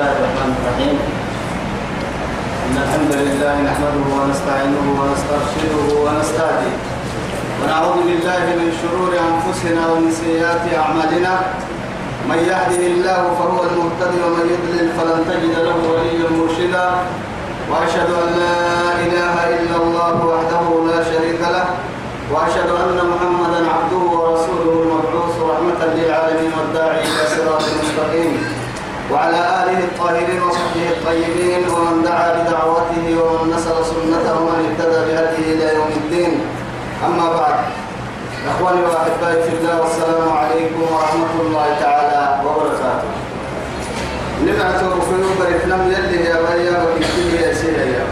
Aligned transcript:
الله 0.00 0.16
الرحمن 0.16 0.52
الرحيم. 0.60 0.96
إن 2.66 2.76
الحمد 2.84 3.12
لله 3.24 3.54
نحمده 3.68 4.06
ونستعينه 4.16 4.86
ونسترشده 5.00 5.86
ونستهديه. 6.04 6.76
ونعوذ 7.60 7.98
بالله 8.08 8.42
من 8.60 8.68
شرور 8.80 9.12
أنفسنا 9.12 9.82
ومن 9.92 10.08
سيئات 10.22 10.64
أعمالنا. 10.82 11.34
من 12.30 12.40
يهده 12.50 12.82
الله 12.92 13.22
فهو 13.38 13.58
المهتدي 13.68 14.18
ومن 14.24 14.44
يضلل 14.54 14.88
فلن 14.96 15.20
تجد 15.28 15.54
له 15.68 15.76
وليا 15.92 16.28
مرشدا. 16.38 16.86
وأشهد 17.70 18.10
أن 18.24 18.28
لا 18.40 18.56
إله 19.04 19.34
إلا 19.56 19.76
الله 19.84 20.16
وحده 20.32 20.66
لا 20.90 21.00
شريك 21.12 21.40
له. 21.56 21.66
وأشهد 22.32 22.70
أن 22.84 22.98
محمدا 23.12 23.60
عبده 23.74 24.02
ورسوله 24.16 24.72
المبعوث 24.82 25.34
رحمة 25.52 25.80
للعالمين 25.96 26.52
والداعي 26.56 27.00
إلى 27.04 27.22
صراط 27.36 27.64
مستقيم. 27.82 28.59
وعلى 29.12 29.40
آله 29.62 29.78
الطاهرين 29.78 30.42
وصحبه 30.42 30.86
الطيبين 30.96 31.62
ومن 31.68 32.02
دعا 32.02 32.28
بدعوته 32.36 33.06
ومن 33.22 33.50
نصر 33.54 33.82
سنته 33.82 34.34
ومن 34.40 34.58
اهتدى 34.68 35.00
بهديه 35.06 35.46
إلى 35.54 35.74
يوم 35.74 35.90
الدين. 35.96 36.40
أما 37.06 37.26
بعد 37.32 37.54
إخواني 38.50 38.82
وأحبائي 38.82 39.42
في 39.42 39.56
الله 39.56 39.80
والسلام 39.80 40.28
عليكم 40.32 40.82
ورحمة 40.82 41.32
الله 41.40 41.66
تعالى 41.80 42.40
وبركاته. 42.44 43.10
نبعته 44.46 45.00
في 45.00 45.14
يوبر 45.24 45.48
لم 45.66 45.82
يلي 45.94 46.24
يا 46.24 46.36
بيا 46.46 46.76
وكتبه 46.82 47.40
يا 47.46 47.54
سيدي 47.54 47.90
يا 47.96 48.04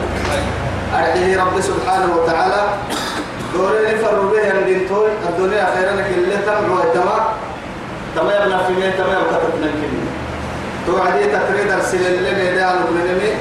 أرحيه 0.95 1.43
رب 1.43 1.61
سبحانه 1.61 2.09
وتعالى. 2.17 2.63
دورين 3.55 3.99
فروا 3.99 4.31
به 4.31 4.51
الدنتوي 4.51 5.09
الدنيا 5.29 5.67
خيرا 5.75 5.93
لك 5.97 6.09
اللي 6.17 6.37
تمع 6.47 6.69
وتما 6.75 7.17
تما 8.17 8.33
يبنى 8.37 8.59
في 8.67 8.73
مين 8.81 8.93
تما 8.99 9.13
يبقى 9.13 9.41
تتنكني 9.41 10.08
توعدي 10.89 11.25
تقريد 11.25 11.71
أرسل 11.71 12.07
اللي 12.07 12.33
ميدان 12.45 12.77
ابنمي 12.89 13.33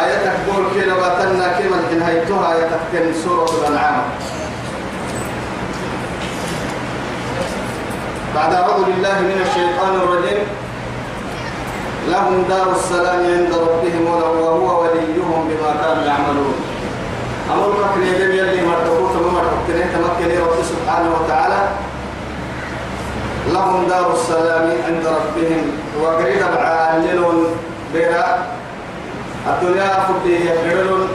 آية 0.00 0.32
تقول 0.46 0.64
كده 0.76 0.94
باتنا 0.94 1.58
كلمة 1.58 1.82
انهيتها 1.92 2.52
آية 2.52 2.64
تكتن 2.64 3.12
سورة 3.24 3.50
الأنعام. 3.60 4.02
بعد 8.34 8.54
أعوذ 8.54 8.84
بالله 8.84 9.20
من 9.20 9.38
الشيطان 9.46 9.94
الرجيم. 9.94 10.42
لهم 12.08 12.44
دار 12.48 12.72
السلام 12.76 13.20
عند 13.20 13.52
ربهم 13.54 14.04
وهو 14.06 14.82
وليهم 14.82 15.48
بما 15.48 15.70
كانوا 15.82 16.04
يعملون. 16.04 16.54
أمر 17.52 17.88
كن 17.94 18.02
يدم 18.02 18.32
يلي 18.32 18.66
مرتبو 18.66 19.08
ثم 19.08 19.34
مرتبتين 19.34 19.86
تمكن 19.94 20.40
رب 20.40 20.56
سبحانه 20.72 21.10
وتعالى؟ 21.20 21.68
لهم 23.52 23.86
دار 23.88 24.12
السلام 24.12 24.70
عند 24.86 25.06
ربهم. 25.06 25.64
وقريد 26.02 26.42
العاللون 26.42 27.46
بيرا. 27.94 28.38
الدنيا 29.46 29.88
فدي 30.06 30.34
يقرلون 30.46 31.08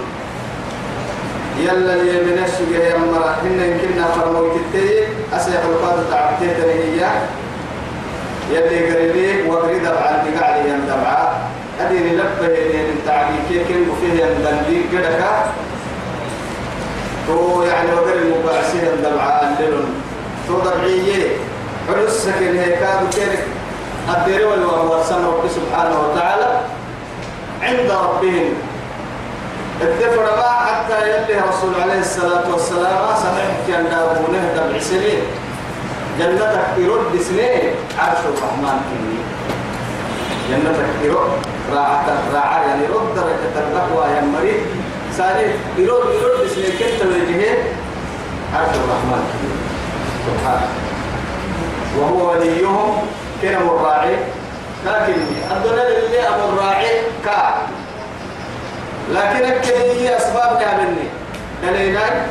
يلا 1.59 1.93
اللي 1.93 2.11
من 2.11 2.43
السجى 2.45 2.89
يمرا 2.89 3.35
هن 3.43 3.59
يمكننا 3.59 4.05
فرموت 4.07 4.55
التي 4.55 5.07
أسيح 5.33 5.61
القادة 5.65 6.03
تعبتين 6.11 6.49
تنهية 6.57 7.11
يلي 8.51 8.79
قريبي 8.95 9.49
وقريد 9.49 9.81
العاللون 9.85 10.39
قاعد 10.39 10.65
يندبعا 10.65 11.33
هذه 11.79 12.13
لبة 12.13 12.47
اللي 12.47 12.93
تعبي 13.05 13.33
كيف 13.49 13.87
فيه 14.01 14.23
يندبعي 14.23 14.83
قدكا 14.91 15.51
تو 17.27 17.63
يعني 17.63 17.93
وقر 17.93 18.13
المبارسين 18.13 18.83
الدمعاء 18.93 19.55
الليلون 19.59 19.89
تو 20.47 20.59
دمعية 20.59 21.27
السكن 21.95 22.57
هيك 22.57 22.77
هذا 22.77 23.07
كيرك 23.13 23.47
الدير 24.09 24.47
والوهو 24.47 24.93
رب 24.93 25.43
سبحانه 25.55 25.99
وتعالى 25.99 26.61
عند 27.61 27.91
ربهم. 27.91 28.53
الدفر 29.81 30.23
ما 30.37 30.49
حتى 30.49 31.09
يلي 31.09 31.41
رسول 31.49 31.81
عليه 31.81 31.99
الصلاة 31.99 32.51
والسلام 32.51 33.15
صحيح 33.15 33.51
كان 33.67 33.83
دابونه 33.83 34.53
دمع 34.55 34.79
سنين 34.79 35.21
جنتك 36.19 36.65
يرد 36.77 37.21
سنين. 37.21 37.75
عرش 37.99 38.19
الرحمن 38.25 38.79
كني 38.89 39.19
جنتك 40.49 40.89
يرد 41.03 41.31
راعة 41.73 42.05
راعة 42.33 42.61
يعني 42.67 42.85
رد 42.85 43.15
درجة 43.15 43.55
التقوى 43.55 44.05
يا 44.15 44.21
مريض. 44.21 44.61
ثاني 45.17 45.43
يرد 45.77 46.13
يرد 46.21 46.41
اسمه 46.45 46.63
كنت 46.79 47.01
وجهه 47.05 47.57
عرش 48.55 48.75
الرحمن 48.75 49.23
سبحانه 50.27 50.86
وهو 51.99 52.31
وليهم 52.31 53.07
كرم 53.41 53.69
الراعي. 53.69 54.15
لكن 54.85 55.13
الدنيا 55.51 55.87
اللي 55.87 56.27
أبو 56.29 56.49
الراعي؟ 56.49 57.01
كا 57.25 57.53
لكن 59.11 59.71
هي 59.73 60.17
أسباب 60.17 60.61
نعمني 60.61 61.07
دلينا 61.63 62.27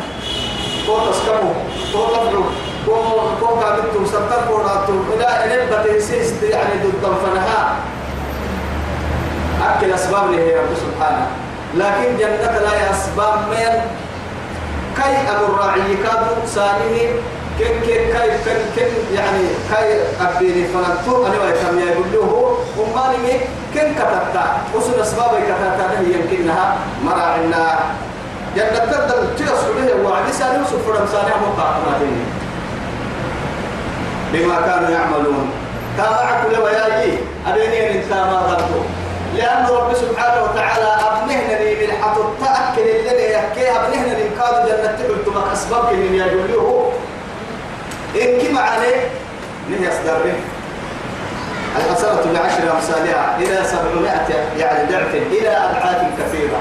كو 0.87 0.99
تسكمو 1.11 1.53
كو 1.93 2.07
تفلو 2.07 2.43
كو 2.87 2.95
كو 3.41 3.61
كابتو 3.61 4.07
ستر 4.07 4.41
كوراتو 4.49 4.93
إلى 5.15 5.45
إلى 5.45 5.57
بتنسيس 5.67 6.43
يعني 6.43 6.75
ضد 6.85 7.17
فنها 7.25 7.77
أكل 9.63 9.93
أسباب 9.93 10.33
هي 10.33 10.57
رب 10.57 10.73
سبحانه. 10.77 11.27
لكن 11.75 12.17
جنة 12.19 12.59
لا 12.59 12.91
أسباب 12.91 13.39
من 13.51 13.81
كي 14.97 15.17
أبو 15.37 15.45
الراعي 15.45 15.97
كادو 16.05 16.47
ساليه 16.47 17.11
كن 17.59 17.65
كن 17.65 18.03
كي 18.13 18.31
كن 18.45 18.61
كن 18.77 19.15
يعني 19.15 19.45
كي 19.71 20.03
أبيني 20.21 20.65
فنكتو 20.69 21.27
أنا 21.27 21.35
يتم 21.51 21.79
يقول 21.79 22.07
له 22.13 22.57
أماني 22.79 23.33
كن 23.75 23.95
كتبتا 23.95 24.45
وسن 24.75 25.01
أسباب 25.01 25.31
كتبتا 25.31 25.91
هي 26.01 26.15
يمكنها 26.15 26.77
مراعنا 27.05 27.79
جنة 28.57 28.79
تقدر 28.79 29.27
تيسر 29.39 29.73
به 29.77 30.09
وعدي 30.09 30.33
سالي 30.33 30.63
وسن 30.63 30.79
فرم 30.87 31.07
سالي 31.13 31.33
مقاطمة 31.43 31.99
بما 34.33 34.57
كانوا 34.67 34.91
يعملون. 34.91 35.51
تابع 35.99 36.43
كل 36.43 36.57
بياجي 36.63 37.19
أبيني 37.47 37.91
أنت 37.93 38.13
ما 38.13 38.43
ضربوا 38.49 38.83
لأن 39.37 39.67
رب 39.67 39.95
سبحانه 39.95 40.43
وتعالى 40.45 40.97
أبنهنا 41.07 41.63
لي 41.63 41.87
من 41.87 41.93
حط 42.03 42.19
التأكل 42.19 42.83
اللي 42.83 43.33
يحكي 43.33 43.71
أبنهنا 43.71 44.13
لي 44.15 44.29
كاد 44.39 44.67
جنة 44.67 44.97
تقلت 44.99 45.29
ما 45.37 45.53
أسباب 45.53 45.93
من 45.93 46.15
يقوله 46.15 46.93
إن 46.93 46.96
كما 48.17 48.61
عليه 48.61 49.09
نهي 49.71 49.89
أصدر 49.89 50.33
الحسنة 51.77 52.33
بعشر 52.33 52.73
أمثالها 52.77 53.37
إلى 53.39 53.65
سبعمائة 53.65 54.29
يعني 54.59 54.93
ضعف 54.93 55.15
إلى 55.15 55.49
أضعاف 55.49 56.03
كثيرة. 56.19 56.61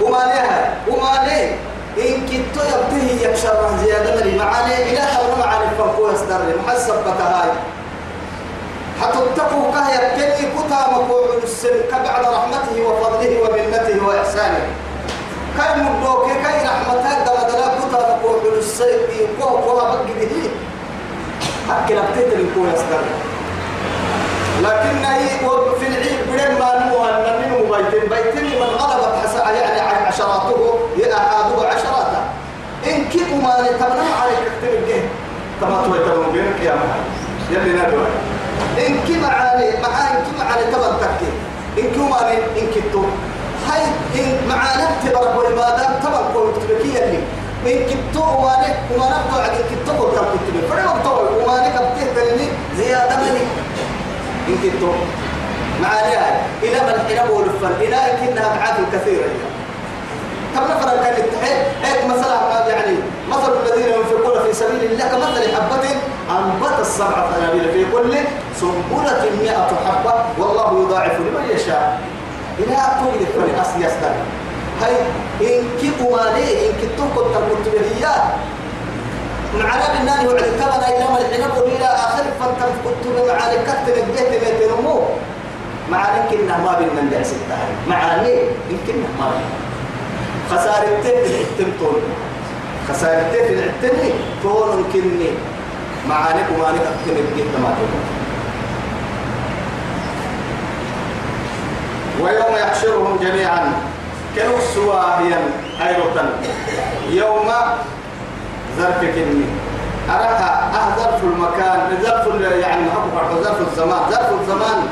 وما 0.00 0.18
لها 0.18 0.74
وما 0.88 1.26
ليه 1.26 1.56
إن 1.98 2.20
كنت 2.20 2.56
يبتهي 2.56 3.24
يكشر 3.30 3.70
زيادة 3.84 4.24
لي 4.24 4.38
معاني 4.38 4.90
إلى 4.90 5.00
حرم 5.00 5.42
عن 5.42 5.62
الفنكو 5.62 6.08
يصدر 6.10 6.40
محسب 6.66 6.94
بتهاي 7.00 7.50
حتتقوا 9.00 9.72
كهيا 9.72 10.14
كني 10.16 10.48
كتا 10.50 10.90
مقوع 10.90 11.26
السن 11.42 11.76
كبعد 11.90 12.24
رحمته 12.24 12.82
وفضله 12.86 13.40
ومنته 13.42 14.06
وإحسانه. 14.06 14.66
كاي 15.58 15.80
مدوك 15.82 16.26
كاي 16.26 16.66
رحمته 16.66 17.24
دم 17.24 17.48
دلا 17.48 17.68
كتا 17.78 18.16
مقوع 18.16 18.36
كوه 19.40 19.60
كوه 19.60 19.82
بقي 19.82 20.04
به 20.20 20.50
أكل 21.70 21.98
أبتيت 21.98 22.34
لكو 22.34 22.66
يصدر 22.74 23.04
لكن 24.62 25.04
هي 25.04 25.28
في 25.80 25.86
العيد 25.86 26.18
بدل 26.28 26.58
ما 26.58 26.78
نمو 26.78 27.04
أن 27.04 27.42
نمو 27.42 27.74
بيتين 27.74 28.08
بيتين 28.08 28.60
من 28.60 28.66
غلبت 28.66 29.14
حسا 29.24 29.50
يعني 29.50 29.80
عشراته 29.80 30.78
يأحاده 30.96 31.68
عشراته 31.68 32.20
إن 32.86 33.04
كيف 33.04 33.32
ما 33.32 33.60
نتمنى 33.60 34.08
عليك 34.22 34.38
اكتب 34.38 34.74
الجهد 34.82 35.08
تمام 35.60 35.84
تمام 35.84 36.32
بينك 36.32 36.60
يا 36.62 36.74
محمد 36.74 37.04
يلي 37.50 37.72
ندوي 37.72 38.06
إن 38.86 38.96
كما 39.08 39.28
علي 39.28 39.72
مع 39.82 40.10
إن 40.10 40.24
كما 40.24 40.44
علي 40.44 40.64
تبر 40.72 40.92
تكي 41.00 41.30
إن 41.78 41.90
كما 41.94 42.32
إن 42.32 42.66
كتو 42.74 43.02
هاي 43.68 43.82
إن 44.14 44.48
معانا 44.48 44.88
تبر 45.04 45.24
كل 45.36 45.54
ما 45.54 45.76
دام 45.76 46.00
تبر 46.02 46.24
كل 46.34 46.60
تبكي 46.60 47.04
اللي 47.04 47.18
إن 47.66 47.78
كتو 47.90 48.20
وما 48.20 48.54
نه 48.62 48.74
وما 48.92 49.06
نبتو 49.08 49.36
على 49.40 49.58
كتو 49.70 49.92
كل 49.96 50.12
تبر 50.16 50.24
كتو 50.32 50.68
فريق 50.70 50.92
طول 51.04 51.26
تلني 52.16 52.48
زيادة 52.76 53.16
مني. 53.16 53.44
إن 54.48 54.56
كتو. 54.62 54.92
معانا 55.82 56.08
هاي. 56.08 56.34
إلى 56.62 56.80
من؟ 56.86 56.96
إلى 57.10 57.22
بول 57.28 57.44
الفن 57.44 57.74
إلى 57.80 57.98
كنها 58.20 58.48
معاد 58.56 58.76
كثيرة. 58.92 59.28
كم 60.54 60.64
نفر 60.64 60.88
كان 61.02 61.16
التحيل 61.24 61.56
هيك 61.84 62.04
مثلا 62.04 62.68
يعني 62.68 62.96
مثل 63.30 63.52
الذين 63.62 63.88
ينفقون 63.94 64.42
في 64.46 64.52
سبيل 64.52 64.84
الله 64.84 65.04
كمثل 65.08 65.56
حبة 65.56 65.84
أنبت 66.30 66.80
السبع 66.80 67.30
سنابل 67.34 67.72
في 67.72 67.84
كل 67.92 68.14
سنبلة 68.60 69.22
مئة 69.42 69.70
حبة 69.86 70.14
والله 70.38 70.82
يضاعف 70.82 71.12
لمن 71.12 71.50
يشاء. 71.54 72.00
إلى 72.58 72.76
طول 73.00 73.14
الفرق 73.20 73.60
أصل 73.60 73.84
هاي 74.82 74.96
إن 75.40 75.64
كي 75.80 75.90
أمالي 76.00 76.66
إن 76.66 76.72
كي 76.80 76.86
تنقل 76.96 77.24
تنقل 77.34 77.64
تبهيات 77.64 78.22
معنا 79.58 79.84
بالنار 79.92 80.26
وعد 80.26 80.42
كبنا 80.42 80.88
إنما 80.88 81.18
العنب 81.18 81.56
إلى 81.66 81.84
آخر 81.84 82.24
فانتم 82.40 82.72
كنتم 82.84 83.26
معنا 83.28 83.62
كتب 83.62 83.94
الجهد 84.08 84.30
بيت 84.40 84.70
نمو 84.72 85.00
معاني 85.90 86.20
كنا 86.30 86.58
ما 86.58 86.78
بينا 86.78 87.02
ندع 87.02 87.22
ستة 87.22 87.56
معاني 87.88 88.34
يمكن 88.70 88.94
ما 89.20 89.26
بينا 89.30 89.64
خسارتين 90.50 91.02
في 91.24 91.30
الحتم 91.30 91.72
طول. 91.80 92.00
خسارتين 92.88 93.46
في 93.46 93.54
الحتم 93.54 93.96
طول 94.42 94.84
كني 94.92 95.30
معاني 96.08 96.40
وماني 96.54 96.78
أكتن 96.78 97.16
الجهد 97.16 97.54
ما 97.62 97.74
تقول. 97.76 98.04
ويوم 102.20 102.56
يحشرهم 102.56 103.18
جميعا. 103.22 103.72
كانوا 104.36 104.58
سواهيا 104.74 105.38
حيرة 105.78 106.30
يوم 107.10 107.52
ظرف 108.78 109.00
كني 109.00 109.44
أراها 110.10 110.70
أه 110.74 110.96
ظرف 110.98 111.24
المكان 111.24 111.98
ظرف 112.02 112.40
يعني 112.40 112.86
أكبر 112.86 113.42
ظرف 113.42 113.60
الزمان 113.68 114.00
ظرف 114.10 114.40
الزمان 114.40 114.88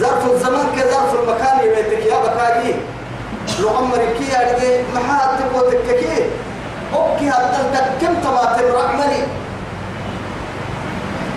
ظرف 0.00 0.32
الزمان 0.32 0.66
كظرف 0.76 1.14
المكان 1.14 1.58
يبيتك 1.64 2.06
يا 2.06 2.18
بكاجي. 2.18 2.74
لو 3.60 3.68
عمرك 3.68 4.20
يا 4.32 4.38
رجال 4.38 4.84
محات 4.94 5.40
تبغى 5.40 5.70
تككي. 5.70 6.30
أوكي 6.94 7.28
هذا 7.28 7.96
كم 8.00 8.14
تماتم 8.14 8.74
رحمني 8.74 9.22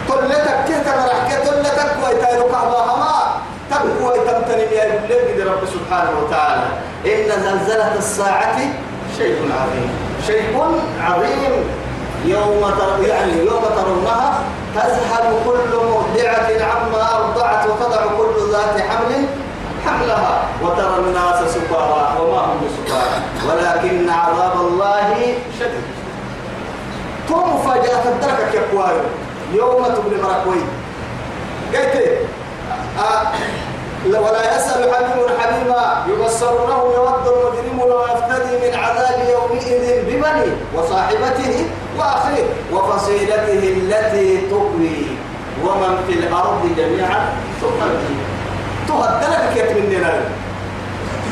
تلتك 0.08 0.66
كيف 0.68 0.90
كي 1.28 1.36
تلتك 1.46 1.92
ويتايرو 2.04 2.50
كعبا 2.50 2.90
هما 3.71 3.77
تبقوا 3.77 4.12
ويتمتني 4.12 4.75
يا 4.75 5.00
بلاد 5.07 5.48
رب 5.48 5.63
سبحانه 5.66 6.12
وتعالى 6.19 6.68
إن 7.06 7.30
زلزلة 7.44 7.98
الساعة 7.98 8.57
شيء 9.18 9.36
عظيم. 9.62 9.89
شيء 10.27 10.57
عظيم. 11.01 11.54
يوم 12.25 12.71
تر 12.80 13.07
يعني 13.07 13.31
يوم 13.31 13.63
ترونها 13.77 14.39
تذهب 14.75 15.33
كل 15.45 15.77
مرضعة 15.77 16.63
عما 16.63 17.16
أرضعت 17.16 17.68
وتضع 17.68 18.01
كل 18.18 18.51
ذات 18.51 18.81
حمل 18.81 19.25
حملها 19.86 20.42
وترى 20.63 20.98
الناس 21.00 21.54
سكارى 21.54 22.18
وما 22.21 22.39
هم 22.39 22.57
بسكارى. 22.62 23.21
ولكن 23.50 24.10
عذاب 24.10 24.54
الله 24.62 25.36
شديد. 25.60 25.83
ثم 27.30 27.56
مفاجأة 27.56 28.04
الدركة 28.06 28.60
يا 28.71 28.94
يوم 29.54 29.83
تبلي 29.83 30.21
مركوي 30.24 30.62
قلت 31.74 32.18
ولا 34.06 34.56
يسأل 34.56 34.94
حميم 34.96 35.28
حميما 35.40 36.06
يبصرونه 36.08 36.84
يود 36.96 37.28
المجرم 37.28 37.90
لو 37.90 38.02
يفتدي 38.04 38.68
من 38.68 38.80
عذاب 38.80 39.20
يومئذ 39.30 40.04
ببني 40.06 40.52
وصاحبته 40.76 41.66
وأخيه 41.98 42.44
وفصيلته 42.74 43.54
التي 43.78 44.38
تقوي 44.48 45.08
ومن 45.64 46.04
في 46.08 46.14
الأرض 46.14 46.62
جميعا 46.78 47.30
تقوي 47.62 48.16
تهدلك 48.88 49.54
كيف 49.54 49.72
مننا 49.78 50.14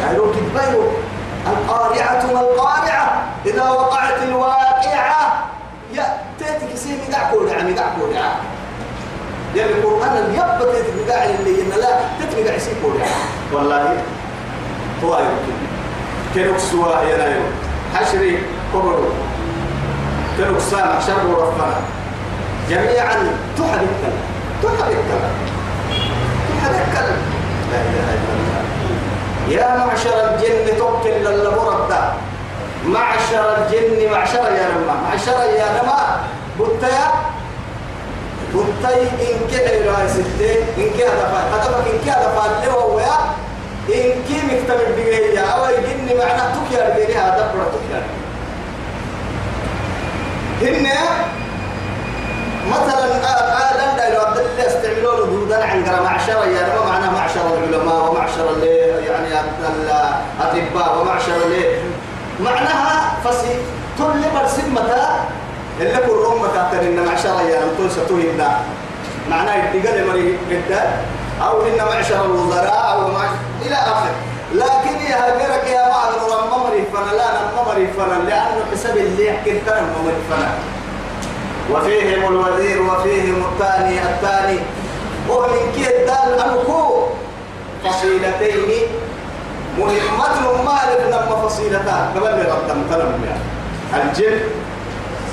يعني 0.01 0.17
لو 0.17 0.31
كتبيرو 0.31 0.83
القارعة 1.47 2.25
ما 2.33 2.39
القارعة 2.41 3.23
إذا 3.45 3.69
وقعت 3.69 4.23
الواقعة 4.23 5.45
يا 5.93 6.17
تيتك 6.39 6.75
سيني 6.75 7.07
دعكو 7.11 7.45
دعمي 7.45 7.73
دعكو 7.73 8.11
دعمي 8.13 8.56
يعني 9.57 9.71
القرآن 9.71 10.17
اللي 10.17 10.33
يبقى 10.37 10.81
تتبقى 10.81 11.25
اللي 11.35 11.61
إن 11.61 11.69
لا 11.79 11.99
تتبقى 12.19 12.55
عسيك 12.55 12.75
والله 13.53 13.93
هو 15.03 15.17
يمكن 15.19 15.57
كنوك 16.35 16.57
سوا 16.57 17.01
ينايو 17.03 17.41
حشري 17.95 18.39
كبرو 18.73 19.09
كنوك 20.37 20.59
سامع 20.59 20.99
شر 20.99 21.27
ورفنا 21.27 21.75
جميعا 22.69 23.15
تحب 23.57 23.87
الكلام 23.87 24.21
تحب 24.63 24.89
الكلام 24.91 25.31
تحب 26.61 26.71
الكلام 26.71 27.17
لا 27.71 27.77
إله 27.81 28.13
إلا 28.13 28.33
الله. 28.37 28.63
يا 29.49 29.85
معشر 29.85 30.33
الجن 30.35 30.77
توكل 30.77 31.09
للمرد 31.09 31.93
معشر 32.85 33.57
الجن 33.57 34.11
معشر 34.11 34.37
يا 34.51 34.67
نما 34.75 34.95
معشر 35.09 35.39
يا 35.57 35.65
نما 35.83 36.23
بطيا 36.59 37.11
بطي 38.53 39.01
إن 39.01 39.39
كده 39.51 39.69
إلى 39.77 40.09
ستة 40.09 40.53
إن 40.77 40.89
كده 40.97 41.07
دفع 41.07 41.39
هدفك 41.39 41.87
إن 41.93 41.99
كده 42.05 42.15
دفع 42.15 42.45
اللي 42.45 42.71
هو 42.71 42.99
يا 42.99 43.17
إن 43.89 44.23
كي 44.27 44.41
مكتمل 44.45 44.93
بجيه 44.97 45.39
أو 45.39 45.65
يجني 45.65 46.13
معناه 46.19 46.53
تكيا 46.55 46.89
بجيه 46.89 47.19
هذا 47.27 47.51
برا 47.53 47.65
تكيا 47.65 48.03
هن 50.61 50.87
مثلا 52.71 53.05
آدم 53.71 53.97
دا 53.97 54.13
لو 54.15 54.21
عبد 54.21 54.37
الله 54.37 54.67
استعملوا 54.67 55.17
له 55.17 55.25
دودا 55.25 55.63
عن 55.65 55.85
قرا 55.85 56.01
معشر 56.03 56.29
يا 56.31 56.75
ما 56.75 56.85
معناه 56.89 57.11
معشر 57.11 57.57
العلماء 57.57 58.11
ومعشر 58.11 58.57
يعني 59.07 59.27
الأطباء 60.39 61.01
ومعشر 61.01 61.41
معناها 62.39 63.13
فسي 63.23 63.55
كل 63.97 64.21
برسم 64.39 64.75
اللي 65.81 65.97
كل 65.97 66.13
روم 66.13 66.41
مكاتر 66.41 66.81
إن 66.81 67.05
معشر 67.05 67.49
يا 67.49 67.59
نقول 67.65 67.91
ستوهنا 67.91 68.59
معناه 69.29 69.55
يتقل 69.55 70.07
مري 70.07 70.37
جدا 70.51 70.91
أو 71.43 71.61
إن 71.61 71.77
معشر 71.77 72.25
الوزراء 72.25 72.93
أو 72.93 73.11
معشر 73.11 73.41
إلى 73.65 73.75
آخر. 73.75 74.13
لكن 74.53 74.95
يا 75.09 75.17
هجرك 75.27 75.67
يا 75.67 75.89
بعض 75.89 76.11
رممري 76.31 76.83
فنا 76.93 77.11
لا 77.17 77.27
نممري 77.37 77.87
فنا 77.97 78.29
لأنه 78.29 78.63
حسب 78.71 78.97
اللي 78.97 79.27
يحكي 79.27 79.59
ترى 79.59 79.81
ممري 79.81 80.21
فنا. 80.29 80.49
وفيهم 81.71 82.27
الوزير 82.27 82.81
وفيهم 82.81 83.43
الثاني 83.51 83.99
الثاني. 83.99 84.59
ومن 85.29 85.71
كي 85.75 85.99
الدال 85.99 86.39
أنكو 86.39 87.05
فصيلتين. 87.83 88.87
مهمة 89.77 90.63
مالك 90.63 91.01
لما 91.07 91.47
فصيلتان. 91.47 92.11
قبل 92.15 92.25
ربنا 92.25 92.83
تلم 92.91 93.25
الجن 93.93 94.39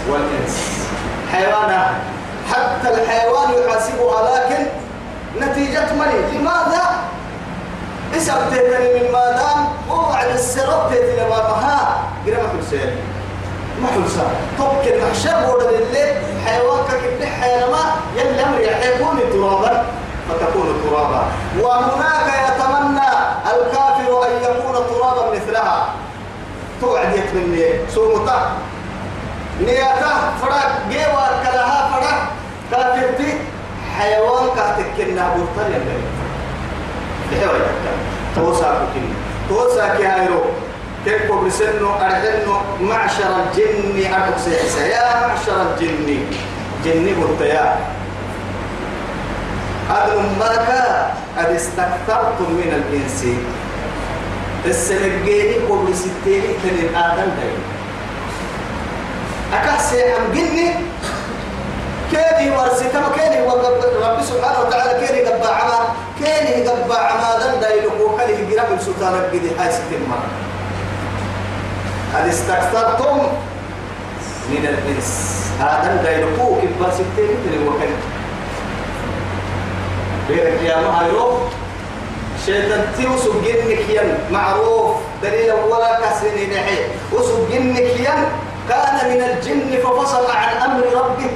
والإنس. 0.09 0.57
حيوانا. 1.33 1.95
حتى 2.53 2.89
الحيوان 2.95 3.49
يحاسبها 3.53 4.37
لكن 4.37 4.67
نتيجة 5.41 5.93
مني 5.93 6.39
لماذا؟ 6.39 6.85
اسم 8.17 8.35
تهتني 8.51 9.01
من 9.01 9.13
ما 9.13 9.31
دام 9.31 9.67
وعد 9.91 10.29
السرب 10.29 10.91
تهتني 10.91 11.29
ما 11.31 11.37
مها. 11.37 11.99
قرأ 12.27 12.43
ما 12.43 12.49
حلسين 12.49 12.97
ما 13.83 13.89
حلسا 13.89 14.27
طبك 14.59 14.93
المحشر 14.93 15.51
ورد 15.51 15.73
الليل 15.73 16.15
حيوان 16.47 16.79
كيف 16.91 17.29
حيوان 17.41 17.91
يلي 18.17 18.43
أمر 18.43 18.61
يكون 18.61 19.21
ترابا. 19.33 19.85
فتكون 20.29 20.83
ترابا. 20.85 21.23
وهناك 21.61 22.29
يتمنى 22.49 23.11
الكافر 23.47 24.27
أن 24.27 24.33
يكون 24.43 24.75
ترابا 24.75 25.37
مثلها. 25.37 25.89
توعد 26.81 27.17
يتمنى 27.17 27.91
سومتا 27.95 28.53
نياتا 29.61 30.15
فرق 30.43 30.71
جيوا 30.91 31.27
كلها 31.43 31.91
فرق. 31.93 32.19
كافرتي 32.71 33.35
حيوان 33.99 34.47
كاتكنا 34.57 35.25
برطان 35.35 35.73
يلي 35.73 35.99
بحيوان 37.31 37.61
توسا 38.37 38.89
كتن 38.91 39.07
توسا 39.49 39.89
كهايرو 39.89 40.41
كيف 41.05 41.33
بسنو 41.33 41.95
أرحنو. 41.95 42.57
معشر 42.81 43.31
الجن 43.43 44.13
أرحب 44.15 44.35
سيحسا 44.45 44.87
يا 44.87 45.29
معشر 45.29 45.57
الجن. 45.63 46.19
جن 46.85 47.07
برطيا 47.21 47.77
أدم 49.91 50.25
ملكا 50.41 51.13
قد 51.39 51.51
استكثرتم 51.55 52.49
من 52.51 52.71
الإنس. 52.81 53.25
السنجيني 54.67 55.57
قبل 55.69 55.95
ستين 55.95 56.43
كان 56.65 56.79
آدم 56.97 57.31
دايما 57.37 57.69
أكاسي 59.55 60.03
عم 60.13 60.33
جني؟ 60.35 60.71
كيني 62.11 62.57
ورسي 62.57 62.85
كما 62.89 63.09
كيني 63.17 63.47
رب 63.47 64.23
سبحانه 64.23 64.61
وتعالى 64.61 65.07
كيني 65.07 65.21
قبع 65.25 65.49
عما 65.49 65.79
كيني 66.19 66.69
قبع 66.69 66.99
عما 66.99 67.39
دن 67.39 67.61
دايلو 67.61 67.91
وكالي 68.05 68.57
قرب 68.57 68.81
سلطان 68.81 69.15
القدي 69.15 69.51
هاي 69.59 69.71
مرة. 70.11 70.29
قد 72.15 72.29
استكثرتم 72.29 73.17
من 74.51 74.67
الإنس؟ 74.67 75.41
آدم 75.61 76.03
دايلو 76.03 76.29
كبا 76.37 76.91
ستين 76.95 77.31
كيني 77.45 77.69
وكالي 77.69 77.97
بيرك 80.29 80.63
يا 80.63 80.77
معروف 80.89 81.35
شيطان 82.47 82.85
تيوسو 82.97 83.33
جنك 83.33 83.89
ين 83.89 84.19
معروف. 84.31 84.97
دليل 85.23 85.53
ولا 85.53 86.01
كسرين 86.01 86.51
نحي 86.51 86.79
وسو 87.13 87.47
جنك 87.53 87.79
ين 87.79 88.21
كان 88.69 88.97
من 89.11 89.21
الجن 89.23 89.71
ففصل 89.85 90.31
عن 90.31 90.57
أمر 90.71 90.85
ربه. 90.95 91.31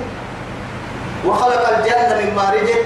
وخلق 1.26 1.78
الجنة 1.78 2.20
من 2.20 2.34
مارجه 2.36 2.78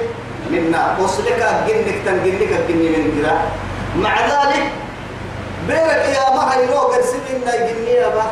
من 0.50 0.70
نار 0.70 0.96
وصلك 1.00 1.40
جنك 1.68 1.96
تنجنك 2.06 2.52
الجن 2.52 2.82
من 2.92 3.22
جرا. 3.22 3.36
مع 3.96 4.14
ذلك 4.20 4.64
بيرك 5.68 6.04
يا 6.16 6.34
ما 6.36 6.54
هي 6.54 6.66
لو 6.66 6.78
قرسلنا 6.78 7.52
جنية 7.66 8.06
با. 8.06 8.26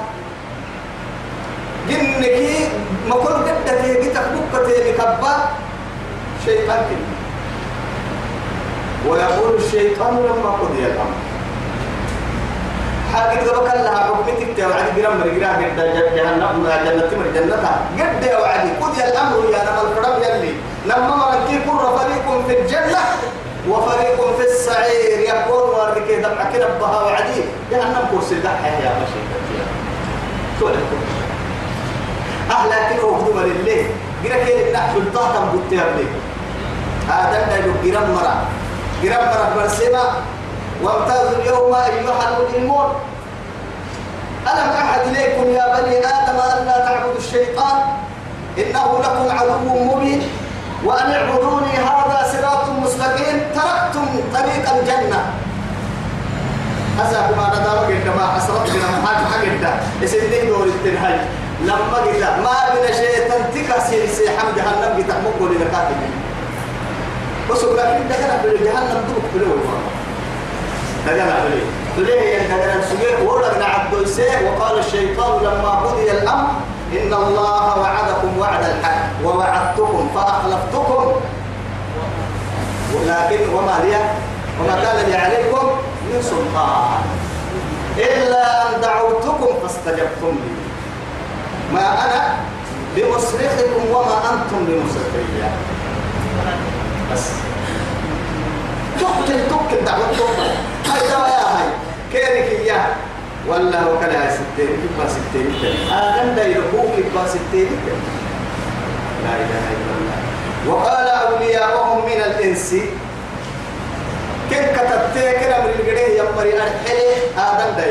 جنك 1.88 2.71
ما 3.09 3.17
كل 3.17 3.37
بتخبك 4.00 4.67
تيني 4.67 4.93
كبا 4.93 5.33
شيطان 6.45 6.81
كني 6.88 7.11
ويقول 9.09 9.55
الشيطان 9.57 10.14
لما 10.17 10.50
قضي 10.50 10.87
الأمر. 10.87 11.30
حاجة 13.14 13.40
بك 13.40 13.75
لها 13.75 13.99
حكمتك 13.99 14.57
توعد 14.57 14.85
جرام 14.97 15.19
مرجرا 15.21 15.49
قد 15.49 15.76
جهنم 16.17 16.67
جنة 16.85 17.11
مر 17.19 17.26
جنتها 17.35 17.81
قد 17.99 18.23
يا 18.25 18.38
وعدي 18.38 18.71
قضي 18.81 19.05
الأمر 19.05 19.37
يا 19.52 19.59
نما 19.64 19.83
الفرم 19.83 20.23
يلي 20.23 20.52
لما 20.87 21.17
مركي 21.17 21.59
كل 21.67 21.79
فريق 21.99 22.47
في 22.47 22.61
الجنة 22.61 22.99
وفريق 23.69 24.37
في 24.37 24.45
السعير 24.45 25.19
يقول 25.19 25.71
ورك 25.71 26.09
دمع 26.23 26.50
كده 26.52 26.69
بها 26.81 27.02
وعدي. 27.02 27.43
جهنم 27.71 28.09
كرسي 28.12 28.35
دحها 28.40 28.69
يا 28.85 28.90
بشي 29.00 29.21
أهلا 32.50 32.93
كده 32.97 33.05
وخدوا 33.07 33.40
لله 33.40 33.85
جرا 34.25 34.37
كده 34.45 34.73
نحن 34.73 34.97
الطاقة 34.97 35.52
بتيار 35.67 35.87
لي. 35.97 36.05
هذا 37.09 37.57
اللي 37.59 37.90
جرام 37.90 38.11
مرة. 38.11 38.43
جرام 39.02 39.25
مرة 39.25 39.52
برسمة 39.57 40.02
وامتازوا 40.83 41.43
اليوم 41.43 41.75
أيها 41.75 42.29
المجرمون 42.29 42.89
ألم 44.47 44.71
أحد 44.83 45.01
إليكم 45.01 45.51
يا 45.51 45.81
بني 45.81 45.99
آدم 45.99 46.39
أن 46.41 46.67
لا 46.67 46.79
تعبدوا 46.85 47.19
الشيطان؟ 47.19 47.77
إنه 48.59 48.99
لكم 49.03 49.39
عدو 49.39 49.85
مبين. 49.85 50.23
وأن 50.85 51.13
اعبدوني 51.13 51.77
هذا 51.77 52.27
صراط 52.33 52.69
مستقيم. 52.69 53.41
تركتم 53.55 54.07
طريق 54.35 54.73
الجنة. 54.75 55.21
أسأل 57.01 57.37
ما 57.37 57.49
ندام 57.49 57.79
قد 57.85 58.17
ما 58.17 58.27
حسرت 58.27 58.71
بنا 58.71 59.07
حاجة 59.07 59.25
حاجة 59.25 59.81
اسمه 60.05 60.45
دور 60.49 60.67
التنهاج 60.67 61.21
لما 61.65 61.97
قلت 61.97 62.23
ما 62.23 62.57
بنا 62.75 62.93
شيطان 62.97 63.43
تكسر 63.55 64.07
سي 64.07 64.31
حمد 64.39 64.57
جهنم 64.57 64.97
قلت 64.97 65.11
مقبول 65.25 65.55
لكاتب 65.55 65.97
بس 67.51 67.65
لكن 67.65 68.09
دخل 68.09 68.41
في 68.43 68.65
جهنم 68.65 69.05
دوك 69.09 69.25
بلو 69.35 69.57
دخل 71.07 71.21
عليه 71.21 71.64
تليه 71.97 72.37
يندقنا 72.37 72.85
سجيه 72.90 73.28
ورقنا 73.28 73.64
عبد 73.64 73.95
وقال 74.47 74.78
الشيطان 74.78 75.42
لما 75.42 75.71
قضي 75.71 76.11
الأمر 76.11 76.50
إن 76.92 77.14
الله 77.14 77.78
وعدكم 77.78 78.38
وعد 78.38 78.64
الحق. 78.64 79.00
ووعدتكم 79.25 80.09
فأخلفتكم. 80.14 81.12
ولكن 82.95 83.54
وما 83.54 83.80
لي 83.85 83.97
وما 84.61 84.75
كان 84.83 85.07
لي 85.07 85.16
عليكم 85.16 85.66
من 86.11 86.23
سلطان. 86.23 87.02
إلا 87.99 88.69
أن 88.69 88.80
دعوتكم 88.80 89.61
فاستجبتم 89.62 90.35
لي. 90.45 90.54
ما 91.75 92.04
أنا 92.04 92.37
بمصرخكم 92.97 93.90
وما 93.90 94.16
أنتم 94.33 94.64
بمصرخي 94.66 95.25
بس. 97.12 97.30
تقتل 99.00 99.49
تقتل 99.50 99.85
دعوة 99.85 100.07
تقتل 100.19 100.70
هاي 100.92 101.00
دوا 101.09 101.26
يا 101.26 101.44
هاي 101.56 101.68
كيرك 102.12 102.61
إياه 102.61 102.87
ولا 103.49 103.80
وكلا 103.88 104.30
ستين 104.30 104.68
كبا 104.82 105.09
ستين 105.09 105.49
آدم 105.92 106.35
دا 106.35 106.47
يربوك 106.47 106.92
كبا 106.97 107.26
ستين 107.28 107.70
لا 109.25 109.32
إله 109.37 109.64
إلا 109.76 109.92
الله. 109.99 110.18
وقال 110.68 111.09
أولياؤهم 111.09 111.99
من 112.04 112.20
الإنس. 112.26 112.75
كيف 114.50 114.66
كتبت 114.76 115.14
كده 115.14 115.56
من 115.62 115.70
الجريه 115.80 116.23
يمري 116.23 116.52
الحلي 116.56 117.11
آدم 117.38 117.76
دا 117.76 117.87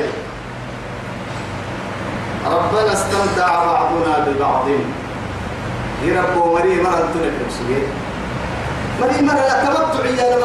ربنا 2.46 2.94
استمتع 2.94 3.66
بعضنا 3.66 4.26
ببعض. 4.28 4.66
يربو 6.04 6.54
مري 6.56 6.76
مرة 6.82 7.10
تنك 7.14 7.34
مري 9.02 9.22
مرة 9.22 9.36
لا 9.36 9.66
تمتع 9.66 10.06
يا 10.24 10.38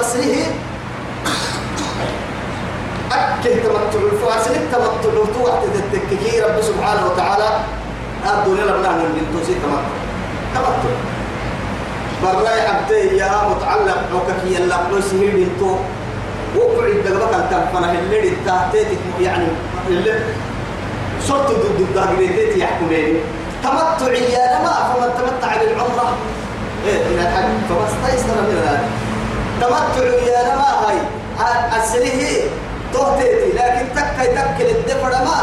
أكل 3.47 3.63
تمتع 3.63 4.07
الفاسل 4.13 4.55
التمتع 4.57 5.33
توحد 5.35 5.63
التككي 5.75 6.41
رب 6.41 6.61
سبحانه 6.63 7.07
وتعالى 7.07 7.49
أدوني 8.27 8.61
لبنا 8.61 8.91
من 8.93 9.27
توسي 9.33 9.55
تمتع. 9.55 9.95
تمتع. 10.55 10.95
براي 12.23 12.61
عبدي 12.61 13.17
يا 13.17 13.31
متعلق 13.51 14.01
عككي 14.15 14.55
يلا 14.55 14.77
بلوسه 14.83 15.21
بنتو. 15.21 15.77
وقعد 16.57 16.97
دقبك 17.05 17.35
التنفنة 17.35 17.93
اللي 17.93 18.29
التهتيتك 18.29 18.99
يعني 19.21 19.47
اللي 19.89 20.15
صرت 21.29 21.51
ضد 21.51 21.81
الدهجريتي 21.81 22.61
يحكمين؟ 22.61 23.17
تمتع 23.63 24.13
يا 24.13 24.63
ما 24.63 24.73
فمن 24.89 25.11
تمتع 25.19 25.57
بالعمرة 25.57 26.17
إيه 26.87 27.05
من 27.05 27.19
الحج. 27.19 27.51
فما 27.69 27.85
استيسر 27.87 28.35
من 28.49 28.63
هذا 28.67 28.89
تمتع 29.61 30.07
يا 30.33 30.57
ما 30.57 30.71
هاي. 30.87 30.99
السليه 31.83 32.43
تهتيتي 32.95 33.51
لكن 33.59 33.85
تكي 33.95 34.27
تكل 34.27 34.69
الدفر 34.77 35.11
ما. 35.11 35.41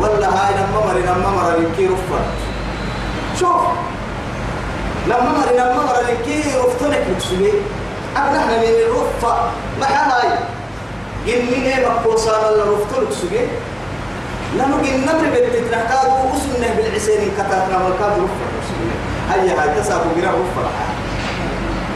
ولا 0.00 0.28
هاي 0.28 0.54
لما 0.54 0.80
مري 0.86 1.02
لما 1.02 1.30
مري 1.30 1.66
كي 1.76 1.86
رفر 1.86 2.20
شوف 3.40 3.62
لما 5.06 5.30
مري 5.38 5.56
لما 5.56 5.82
مري 5.86 6.16
كي 6.24 6.42
رفتنك 6.58 7.02
مكسبي 7.14 7.52
أبنى 8.16 8.38
إحنا 8.38 8.56
من 8.58 8.64
الرفة 8.86 9.34
ما 9.80 9.86
هاي. 9.86 10.28
جنين 11.26 11.80
مقوصان 11.88 12.44
الله 12.52 12.64
رفتنك 12.72 13.12
سبي 13.12 13.40
لأنه 14.56 14.76
جن 14.82 15.00
نمر 15.06 15.24
بالتتنكاد 15.32 16.06
وأسنة 16.08 16.74
بالعسين 16.76 17.30
كتاتنا 17.38 17.76
والكاد 17.84 18.12
رفة 18.24 18.46
هيا 19.32 19.52
هاي 19.62 19.80
تسابو 19.80 20.10
جرا 20.20 20.30
رفة 20.30 20.64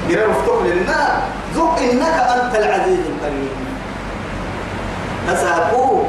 جرا 0.09 0.26
رفتك 0.26 0.62
لنا 0.67 1.21
ذوق 1.55 1.79
إنك 1.79 2.17
أنت 2.35 2.55
العزيز 2.57 2.99
الكريم. 2.99 3.65
تسابو 5.28 6.02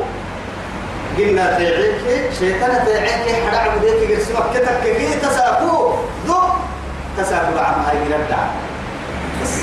قلنا 1.18 1.46
تعيك 1.58 2.34
شيطان 2.40 2.86
تعيك 2.86 3.26
حدا 3.48 3.58
عبديك 3.58 4.12
قسمك 4.12 4.46
كتك 4.54 4.84
كي 4.84 5.20
تسابو 5.20 5.94
ذوق 6.28 6.56
تسابو 7.18 7.60
عم 7.60 7.82
هاي 7.88 7.98
جرا 8.10 8.42
بس 9.42 9.54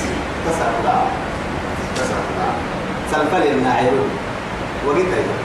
تسابو 0.46 0.88
عم 0.88 1.06
تسابو 1.96 2.32
عم 2.42 2.56
سلفل 3.12 3.46
الناعرون 3.46 4.10
وقيت 4.86 5.06
أيضا 5.06 5.36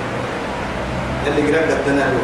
اللي 1.28 1.42
قرأت 1.51 1.70
التنالو 1.70 2.20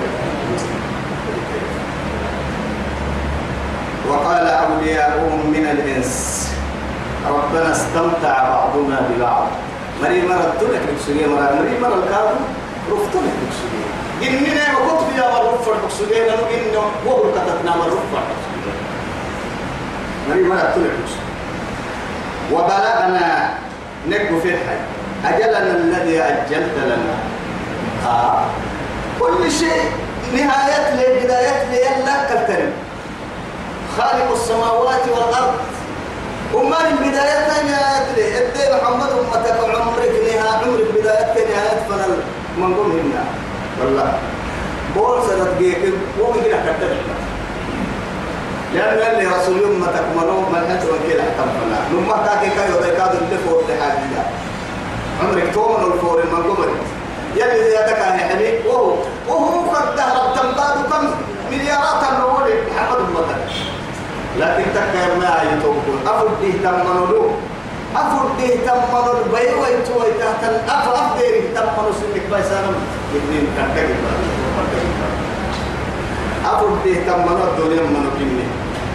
وقال 4.09 4.47
أولياؤهم 4.47 5.49
من 5.49 5.65
الإنس. 5.71 6.51
ربنا 7.25 7.71
استمتع 7.71 8.49
بعضنا 8.49 9.09
ببعض. 9.09 9.47
مري 10.01 10.21
مرة 10.21 10.53
تلك 10.59 10.81
بكسوية 10.93 11.27
مرة 11.27 11.55
مري 11.61 11.79
مرة 11.79 12.03
الكاب 12.03 12.35
رفتلك 12.91 13.33
بكسوية 13.41 13.85
جننا 14.21 14.77
وقت 14.87 15.03
بيا 15.13 15.29
مرفر 15.29 15.73
بكسوية 15.73 16.23
لأنه 16.27 16.41
جننا 16.51 16.79
وهو 17.05 17.31
كتتنا 17.31 17.75
مرفر 17.75 18.23
مري 20.29 20.43
مرة 20.43 20.57
تلك 20.75 20.91
بكسوية 20.91 21.25
وبلغنا 22.51 23.49
نكو 24.07 24.39
في 24.39 24.49
الحي 24.49 24.77
أجلنا 25.25 25.71
الذي 25.71 26.21
أجلت 26.21 26.73
لنا. 26.85 27.15
آه. 28.05 28.45
كل 29.19 29.51
شيء 29.51 29.81
نهاية 30.33 30.95
لي 30.95 31.23
بداية 31.25 31.69
لي 31.71 31.77
يلا 31.77 32.23
كالترم 32.29 32.71
خالق 33.97 34.31
السماوات 34.31 35.01
والأرض 35.07 35.53
وما 36.55 36.77
البداية 36.89 37.47
نهاية 37.67 38.15
لي. 38.15 38.37
إدي 38.37 38.63
محمد 38.83 39.09
أمتك 39.11 39.57
عمرك 39.63 40.13
نهاية 40.25 40.41
عمرك 40.63 40.87
بداية 40.99 41.33
نهاية 41.49 41.79
فنل. 41.89 42.17
من 42.57 42.73
قوم 42.75 42.91
هنا. 42.91 43.23
والله. 43.79 44.19
بول 44.95 45.21
سنة 45.27 45.47
جيك 45.59 45.83
ومن 46.19 46.39
هنا 46.45 46.57
كالترم 46.65 46.97
لأن 48.73 49.13
اللي 49.13 49.25
رسول 49.27 49.63
أمتك 49.63 50.05
منو 50.17 50.39
من 50.39 50.63
حتى 50.69 50.87
وكيل 50.91 51.21
حتى 51.21 51.43
فلا 51.55 51.79
نما 51.91 52.17
كاكي 52.25 52.49
كايو 52.55 52.75
ديكادو 52.83 53.17
اللي 53.17 53.37
فوق 53.37 53.63
لحاجة 53.69 54.23
عمرك 55.21 55.53
تومن 55.53 55.91
الفور 55.93 56.17
من 56.31 56.43
قوم 56.43 56.65
يلي 57.35 57.69
زيادك 57.69 57.99
عن 57.99 58.19
حبيب 58.19 58.65
وهو 58.65 58.93
وهو 59.27 59.69
قد 59.69 59.95
دهر 59.95 60.35
تنباد 60.35 60.77
كم 60.91 61.03
مليارات 61.51 62.01
النور 62.11 62.47
محمد 62.71 62.97
أمتك. 62.99 63.74
لكن 64.39 64.63
تكا 64.75 65.15
ما 65.19 65.33
يتوقون 65.51 65.99
أفرده 66.07 66.51
تمنوا 66.63 67.29
أفرده 67.95 68.55
تمنوا 68.65 69.23
بي 69.33 69.47
ويتوي 69.61 70.11
تحت 70.19 70.43
أف 70.69 70.87
أفدير 70.87 71.33
تمنوا 71.55 71.91
سنك 71.99 72.23
بيسانا 72.31 72.71
ابنين 73.15 73.47
كنتك 73.57 73.87
أفرده 76.45 76.93
تمنوا 77.07 77.47
الدنيا 77.47 77.81
منو 77.81 78.09
كني. 78.19 78.45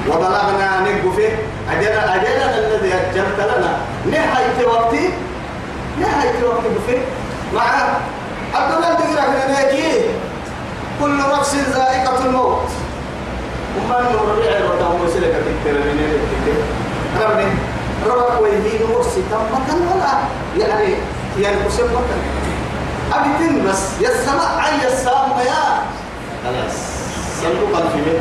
وبلغنا 0.09 0.81
نقفه 0.81 1.31
أجل 1.71 1.87
أجلنا 1.87 2.59
الذي 2.59 2.95
أجلت 2.95 3.39
لنا. 3.39 3.73
نهاية 4.07 4.67
وقتي. 4.67 5.11
نهاية 6.01 6.45
وقت 6.45 6.65
بفه 6.77 6.99
معه 7.55 8.01
عبد 8.55 8.75
الله 8.75 8.89
هناك 9.47 9.75
كل 11.01 11.19
نفس 11.19 11.55
ذائقة 11.55 12.25
الموت. 12.25 12.69
وما 13.77 13.99
نور 14.13 14.25
الربيع 14.25 14.59
وتهم 14.71 15.01
وسلك 15.05 15.35
تكتر 15.47 15.79
من 15.79 15.99
ربي 17.23 17.49
ربك 18.07 18.41
ويهين 18.43 18.81
مرسي. 18.95 19.23
تم 19.31 19.81
ولا 19.93 20.13
يعني 20.59 20.95
يعني 21.41 21.57
قسم 21.57 21.85
مثلا 21.85 22.21
أبتن 23.13 23.69
بس 23.69 23.83
يا 24.01 24.09
السماء 24.09 24.59
عي 24.59 24.87
السام 24.87 25.31
يا 25.47 25.83
خلاص. 26.45 26.77
صندوق 27.43 27.77
ألف 27.77 27.95
مئة 27.95 28.21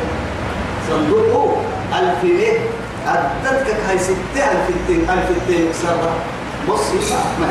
صندوق 0.90 1.58
ألف 1.98 2.24
مئة 2.24 2.58
أدتك 3.06 3.76
هاي 3.88 3.98
ستة 3.98 4.44
ألف 4.52 4.68
التين 4.68 5.10
ألف 5.10 5.30
التين 5.30 5.72
سرة 5.82 6.12
بص 6.68 6.80
ما 7.40 7.48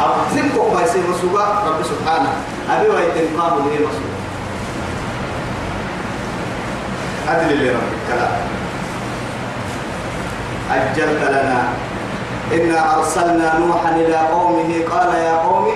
أبتنكم 0.00 0.74
ما 0.74 0.82
يصير 0.82 1.02
مسوقا 1.10 1.44
رب 1.68 1.82
سبحانه. 1.84 2.32
أبي 2.70 2.88
ويتن 2.88 3.40
قاموا 3.40 3.70
لي 3.70 3.78
لي 7.30 7.70
رب 7.70 7.92
الكلام. 8.02 8.34
أجلت 10.70 11.22
لنا. 11.30 11.62
إنا 12.52 12.96
أرسلنا 12.96 13.58
نوحا 13.58 13.90
إلى 13.90 14.16
قومه. 14.16 14.70
قال 14.90 15.14
يا 15.14 15.36
قوم 15.36 15.66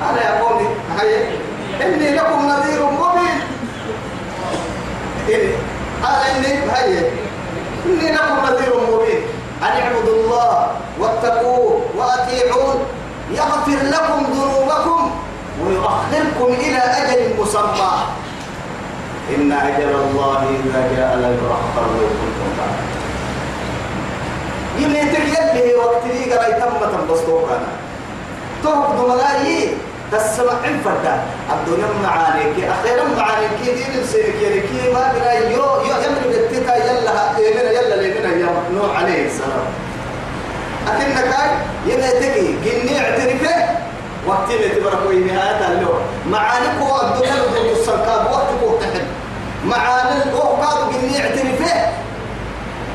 قال 0.00 0.16
يا 0.16 0.40
قوم 0.40 0.58
هيا. 0.98 1.20
إني 1.82 2.14
لكم 2.14 2.48
نذير 2.48 2.82
مبين. 2.84 3.40
قال 6.02 6.20
إني 6.36 6.52
هيا. 6.72 7.10
إني 7.86 8.12
لكم 8.12 8.36
نذير 8.46 8.74
مبين. 8.92 9.22
أن 9.62 9.82
اعبدوا 9.82 10.14
الله 10.14 10.70
واتقوه 10.98 11.82
وأطيعون. 11.96 12.78
يغفر 13.30 13.78
لكم 13.82 14.26
ذنوبكم 14.32 15.10
ويؤخركم 15.64 16.52
إلى 16.52 16.78
أجل 16.78 17.40
مسمى. 17.40 17.92
إن 19.36 19.52
أجل 19.52 19.90
الله 20.04 20.38
إذا 20.64 20.80
جاء 20.96 21.10
لا 21.22 21.28
يؤخر 21.28 21.86
لو 21.98 22.06
كنتم 22.20 22.48
تعلمون 22.58 22.90
يلي 24.78 25.74
وقت 25.74 26.02
لي 26.06 26.32
قرأي 26.32 26.52
تم 26.52 26.72
تنبسطوك 26.92 27.48
أنا. 27.50 27.68
تهب 28.64 28.96
دملاي 28.96 29.68
تسمع 30.12 30.52
عن 30.64 30.80
فردا 30.84 31.14
الدنيا 31.52 31.86
معانيك 32.04 32.56
أخيرا 32.64 33.04
معانيك 33.16 33.50
دين 33.64 34.02
السيرك 34.02 34.34
يلكي 34.42 34.92
ما 34.92 35.12
بنا 35.14 35.32
يو 35.32 35.62
يو 35.62 35.96
يمن 36.04 36.46
بتتا 36.50 36.76
يلا 36.76 37.38
يمنا 37.38 37.70
يلا 37.70 37.94
لمنا 38.02 38.30
يا 38.36 38.62
نوح 38.74 38.98
عليه 38.98 39.26
السلام. 39.26 39.66
أكنك 40.88 41.34
يميتك 41.86 42.36
جني 42.64 43.00
اعترفه 43.00 43.56
وقت 44.26 44.50
اللي 44.50 44.68
تبرك 44.68 45.02
نهاية 45.26 45.72
اللو 45.72 45.92
معانيك 46.30 46.70
هو 46.82 47.00
الدنيا 47.00 47.34
اللي 47.58 47.72
السركاب 47.72 48.26
وقتك 48.32 48.62
وقتك 48.62 49.04
معاني 49.64 50.22
الأوقات 50.22 50.94
جني 50.94 51.22
اعترفه. 51.22 51.74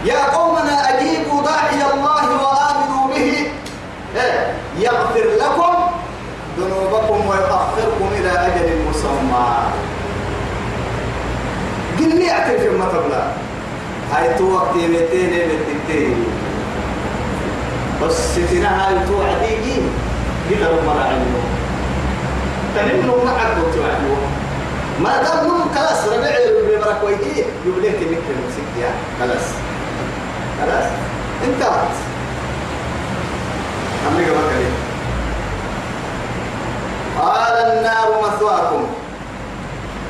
يا 0.05 0.23
قومنا 0.35 0.89
أجيبوا 0.89 1.43
داعي 1.43 1.93
الله 1.93 2.23
وآمنوا 2.43 3.07
به. 3.07 3.47
إيه؟ 4.15 4.53
يغفر 4.79 5.25
لكم 5.41 5.75
ذنوبكم 6.59 7.27
ويؤخركم 7.27 8.07
إلى 8.19 8.31
أجل 8.31 8.67
مسمى. 8.89 9.47
قلني 11.99 12.31
أعترف 12.31 12.73
ما 12.79 12.85
تبلا 12.85 13.23
هاي 14.13 14.37
تو 14.37 14.53
وقت 14.53 14.75
يمتين 14.75 15.33
يمتين 15.33 16.25
بس 18.03 18.13
ستنا 18.13 18.87
هاي 18.87 19.07
تو 19.07 19.21
عديجي 19.23 19.81
قل 20.49 20.67
رب 20.67 20.83
مرعينه 20.85 21.43
تنمنوا 22.75 23.25
معك 23.25 23.57
وتوعدوا 23.57 24.17
ما 24.99 25.23
دام 25.23 25.45
نم 25.47 25.75
خلاص 25.75 26.07
ويدي 27.05 27.43
يبليك 27.65 27.95
نكر 27.95 28.35
مسك 28.47 28.81
يعني 28.81 28.95
خلاص. 29.19 29.45
خلاص؟ 30.61 30.85
انتهت. 31.43 31.95
أمريكا 34.11 34.31
بكري 34.31 34.65
قال 37.21 37.53
النار 37.53 38.07
مثواكم. 38.23 38.83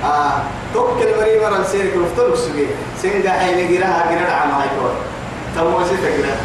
آه 0.04 0.34
توكل 0.74 1.18
مريم 1.20 1.54
رمسيرك 1.54 1.94
رفتل 1.98 2.34
السجي 2.34 2.68
سنجا 3.02 3.32
حين 3.32 3.74
جراها 3.74 4.12
جرا 4.12 4.32
عم 4.32 4.52
هاي 4.52 4.68
كور. 4.80 4.92
تموسي 5.56 5.98
تجرا 5.98 6.36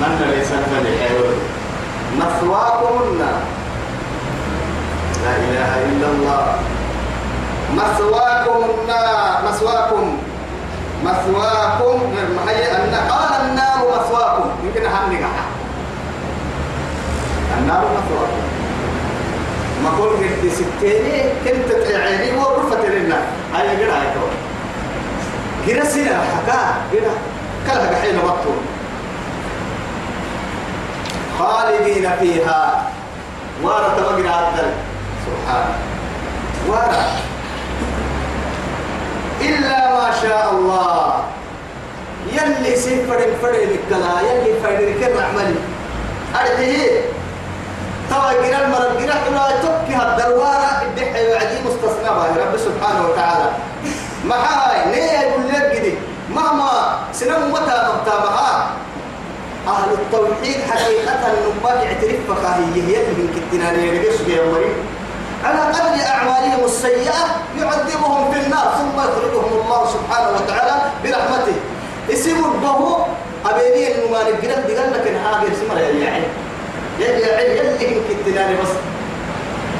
من 0.00 0.32
ليس 0.36 0.48
فلي 0.48 0.98
حيول 0.98 1.34
مثواكم 2.18 3.02
النار. 3.02 3.40
لا 5.24 5.36
إله 5.36 5.70
إلا 5.84 6.06
الله. 6.06 6.58
مثواكم 7.74 8.64
النار. 8.88 9.26
مثواكم 9.48 10.18
مثواكم 11.04 12.00
هي 12.48 12.76
أن 12.76 12.94
قال 13.10 13.40
النار 13.50 14.00
مثواكم 14.00 14.50
يمكن 14.64 14.86
أهم 14.86 15.12
نجاح 15.12 15.46
النار 17.58 17.78
مثواكم 17.78 18.46
ما 19.84 19.90
قول 19.90 20.08
قلت 20.08 20.52
ستيني 20.52 21.22
كنت 21.44 21.72
تعيني 21.72 22.38
ورفت 22.38 22.84
لنا 22.86 23.18
هاي 23.54 23.68
قرأ 23.68 23.92
هاي 23.92 24.06
قرأ 25.74 25.84
سنة 25.84 26.20
حكا. 26.36 26.74
قرأ. 26.92 27.14
كلها 27.66 28.00
حين 28.02 28.16
بطول 28.18 28.60
خالدين 31.38 32.10
فيها. 32.20 32.82
وارد 33.62 34.00
مقرأ 34.00 34.72
سبحان. 35.26 35.68
وارد 36.68 37.35
إلا 39.48 39.78
ما 39.94 40.10
شاء 40.22 40.50
الله. 40.52 41.24
يلي 42.32 42.76
سيفر 42.76 43.20
فرد 43.42 43.54
الكلا 43.54 44.14
يلي 44.20 44.60
فرد 44.62 44.88
كل 45.00 45.20
عمل 45.22 45.54
أرحيه 46.34 47.00
توا 48.10 48.32
جرا 48.32 48.64
المرض 48.64 48.98
جرا 48.98 49.30
لا 49.34 49.46
تبكي 49.62 49.94
هالدروارة 49.94 50.82
الدحي 50.82 51.32
وعدي 51.32 51.56
مستثنى 51.66 52.08
رب 52.42 52.56
سبحانه 52.56 53.08
وتعالى. 53.08 53.50
ما 54.24 54.34
هاي 54.34 54.92
ليه 54.92 55.20
يقول 55.20 55.48
لك 55.48 55.72
كده؟ 55.72 55.92
مهما 56.34 56.98
سنم 57.12 57.52
متى 57.52 57.76
مبتا 57.88 58.16
أهل 59.66 59.92
التوحيد 59.92 60.56
حقيقة 60.70 61.32
النبات 61.32 61.86
اعترف 61.86 62.18
فقاهية 62.28 62.82
يلي 62.82 63.12
من 63.18 63.26
كتنانية 63.34 64.02
لقش 64.02 64.20
يا 64.28 64.42
مريم 64.52 64.74
على 65.44 65.60
قدر 65.60 66.04
أعمالهم 66.06 66.64
السيئة 66.64 67.20
يعذبهم 67.58 68.32
في 68.32 68.38
النار 68.46 68.74
ثم 68.78 68.96
يخرجهم 69.00 69.60
الله 69.60 69.86
سبحانه 69.86 70.28
وتعالى 70.36 70.76
برحمته. 71.04 71.56
اسم 72.12 72.44
البهو 72.44 73.04
أبيني 73.46 73.94
النمان 73.94 74.26
الجرد 74.26 74.78
قال 74.78 74.92
لك 74.92 75.06
إن 75.06 75.16
هذا 75.16 75.46
اسم 75.52 75.78
يا 75.78 76.10
عين 76.10 76.24
يا 77.00 77.36
عين 77.36 77.50
يلي 77.56 77.88
إن 77.88 78.02
كتناني 78.08 78.54
بس. 78.54 78.72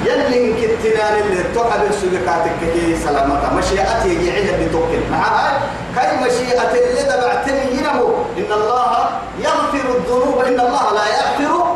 يلي 0.05 0.37
إن 0.38 0.55
كتناني 0.61 1.21
اللي 1.21 1.42
تحب 1.55 1.83
السجكاتك 1.90 2.53
كي 2.75 2.97
سلامة 3.05 3.55
مشيئتي 3.55 4.09
يجي 4.09 4.66
بتوكل 4.69 5.01
معها. 5.11 5.61
كي 5.97 6.16
مشيئة 6.27 6.71
اللي 6.71 7.03
دبعتني 7.03 7.79
ينمو 7.79 8.09
إن 8.38 8.53
الله 8.53 9.09
يغفر 9.38 9.87
الذنوب 9.99 10.38
إن 10.47 10.61
الله 10.61 10.92
لا 10.95 11.07
يغفر 11.07 11.76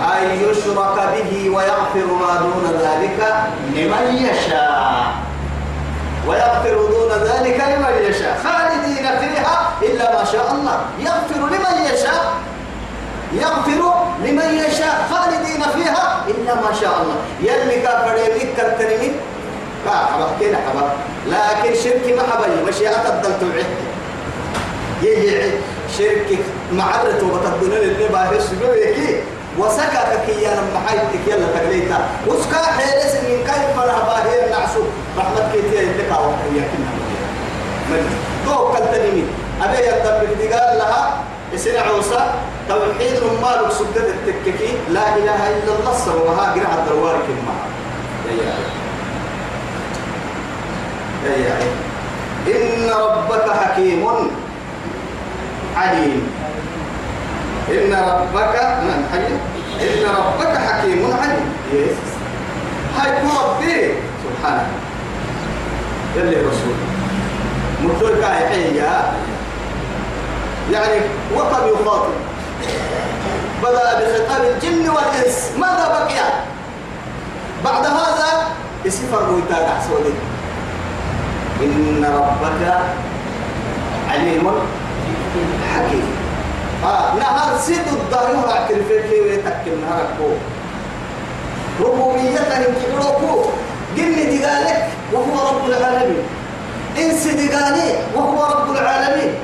أن 0.00 0.50
يشرك 0.50 0.96
به 1.14 1.50
ويغفر 1.50 2.06
ما 2.20 2.36
دون 2.40 2.80
ذلك 2.80 3.34
لمن 3.74 4.16
يشاء. 4.16 5.12
ويغفر 6.28 6.74
دون 6.74 7.12
ذلك 7.12 7.64
لمن 7.72 8.10
يشاء. 8.10 8.40
خالدين 8.44 9.06
فيها 9.18 9.70
إلا 9.82 10.18
ما 10.18 10.24
شاء 10.24 10.52
الله. 10.52 10.80
يغفر 10.98 11.46
لمن 11.46 11.94
يشاء. 11.94 12.32
يغفر 13.32 13.94
لمن 14.24 14.58
يشاء. 14.66 15.08
خالدين 15.10 15.62
فيها 15.62 16.24
إلا 16.28 16.54
ما 16.54 16.72
شاء 16.80 17.02
الله. 17.02 17.16
يلي 17.40 17.82
كافر 17.82 18.16
يلي 18.16 18.52
كالتنمي 18.56 19.12
كاحبا 19.84 20.28
كده 20.40 20.56
حبا 20.56 20.92
لكن 21.26 21.74
شرك 21.84 22.14
ما 22.16 22.22
حبا 22.22 22.68
مشيئة 22.68 23.08
الدل 23.08 23.64
يجي 25.02 25.52
شرك 25.98 26.38
معرته 26.72 27.26
وتبدون 27.26 27.72
اللي 27.72 28.08
باهي 28.08 28.36
السجود 28.36 28.76
يكي 29.60 29.68
وسكك 29.68 30.24
كي 30.26 30.42
يا 30.42 30.50
لما 30.50 30.80
حيتك 30.88 31.28
يلا 31.28 31.46
تقليتا. 31.52 31.98
وسكا 32.26 32.62
حيرس 32.78 33.14
من 33.14 33.44
كيف 33.44 33.78
رهبا 33.78 34.16
هي 34.24 34.46
النعسو 34.46 34.82
رحمة 35.18 35.52
كيتيا 35.52 35.80
يتكا 35.80 36.18
وحيا 36.18 36.64
كنا 36.72 36.90
من 37.90 38.02
تو 38.46 38.72
كالتنمي 38.72 39.24
أبي 39.62 39.78
يتبك 39.78 40.32
دقال 40.40 40.78
لها. 40.78 41.20
إسن 41.54 41.76
عوسى. 41.76 42.32
توحيد 42.68 43.14
رمال 43.22 43.72
سدد 43.72 44.08
التككي. 44.26 44.72
لا 44.88 45.16
إله 45.16 45.40
إلا 45.50 45.72
الله 45.80 45.94
سر 46.04 46.16
وها 46.16 46.52
قرع 46.54 46.74
الدوار 46.78 47.16
كما. 47.26 47.54
يا 48.30 48.54
يا 51.26 51.36
يا. 51.36 51.54
إن 52.46 52.90
ربك 52.90 53.46
حكيم. 53.50 54.06
عليم. 55.76 56.22
إن 57.70 57.92
ربك 57.92 58.54
من 58.82 58.98
حي 59.12 59.26
إن 59.86 60.02
ربك 60.16 60.58
حكيم 60.58 61.12
عليم. 61.22 61.48
هاي 62.96 63.10
ربي. 63.22 63.94
سبحانه. 64.24 64.66
يلي 66.16 66.36
رسول. 66.36 66.76
مطلق 67.82 68.28
يا 68.76 69.12
يعني 70.72 71.00
وقد 71.34 71.62
يخاطب. 71.66 72.12
بدأ 73.62 74.00
بخطاب 74.00 74.42
الجن 74.44 74.90
والإنس. 74.90 75.50
ماذا 75.58 75.88
بقي؟ 75.88 76.32
بعد 77.64 77.86
هذا 77.86 78.48
يسفر 78.84 79.32
ويتابع 79.32 79.80
سودي 79.88 80.14
إن 81.62 82.04
ربك 82.04 82.80
عليم 84.10 84.50
حكيم. 85.74 86.19
آه 86.84 87.14
نهار 87.14 87.58
سيد 87.58 87.86
الظهر 87.92 88.36
وعكر 88.36 88.74
فيك 88.88 89.22
ويتكل 89.22 89.80
نهارك 89.80 90.38
ربوبيته 91.80 92.64
كبروكو 92.80 93.50
جن 93.96 94.16
دقالك 94.16 94.88
وهو 95.12 95.48
رب 95.48 95.64
العالمين. 95.68 96.24
إنس 96.98 97.26
دقالي 97.26 97.90
وهو 98.14 98.44
رب 98.44 98.70
العالمين. 98.76 99.34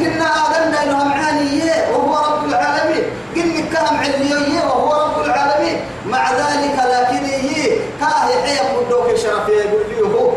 إن 0.00 0.22
آدمنا 0.22 0.82
إنهم 0.82 1.12
عانية 1.12 1.74
وهو 1.92 2.14
رب 2.26 2.48
العالمين. 2.48 3.04
جن 3.36 3.64
كهم 3.72 3.96
علية 3.96 4.60
وهو 4.66 4.92
رب 5.04 5.24
العالمين. 5.24 5.78
مع 6.06 6.32
ذلك 6.32 6.76
لكن 6.94 7.24
هي 7.24 7.78
كاهي 8.00 8.34
حيا 8.44 8.62
قدوك 8.76 9.16
شرفي 9.16 9.52
يقول 9.52 10.12
هو. 10.12 10.30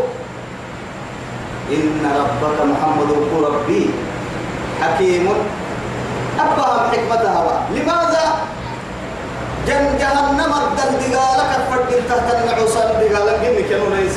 إن 1.71 2.11
ربك 2.19 2.57
محمد 2.65 3.11
هو 3.33 3.47
ربي. 3.47 3.89
حكيم 4.81 5.29
أبهم 6.41 6.91
حكمتها 6.91 7.61
لماذا؟ 7.75 8.25
جن 9.67 9.97
جهنم 9.99 10.53
الدل 10.63 10.91
دقالك 11.11 11.51
فرد 11.69 11.91
تحت 12.09 12.27
النعوسة 12.35 12.79
دقالك. 12.79 13.39
جن 13.43 13.69
كانوا 13.69 13.89
ليس 13.95 14.15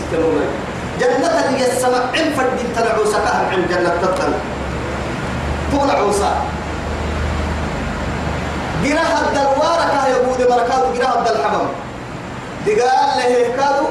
جنة 1.01 1.37
السماء 1.67 2.03
عم 2.15 2.33
فرد 2.37 2.59
تنعوسة 2.77 3.19
كهم 3.19 3.47
عم 3.53 3.63
جنة 3.71 3.93
تطل 4.03 4.33
طول 5.73 5.91
عوسى 5.91 6.31
جراه 8.85 9.21
الدلوارة 9.21 9.85
كه 9.93 10.07
يهود 10.09 10.41
مركادو 10.51 10.87
جراه 10.99 11.19
الدلحمم. 11.19 11.67
دقال 12.67 13.09
له 13.19 13.57
كادو 13.57 13.87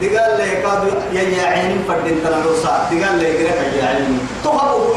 دقال 0.00 0.38
له 0.38 0.50
كادو 0.62 0.88
يا 1.12 1.22
يا 1.22 1.46
عين 1.46 1.84
فرد 1.88 2.06
تنعوسة 2.24 2.72
دقال 2.90 3.14
له 3.22 3.28
جراه 3.40 3.62
يا 3.82 3.86
عين 3.88 4.18
تهبوا 4.44 4.94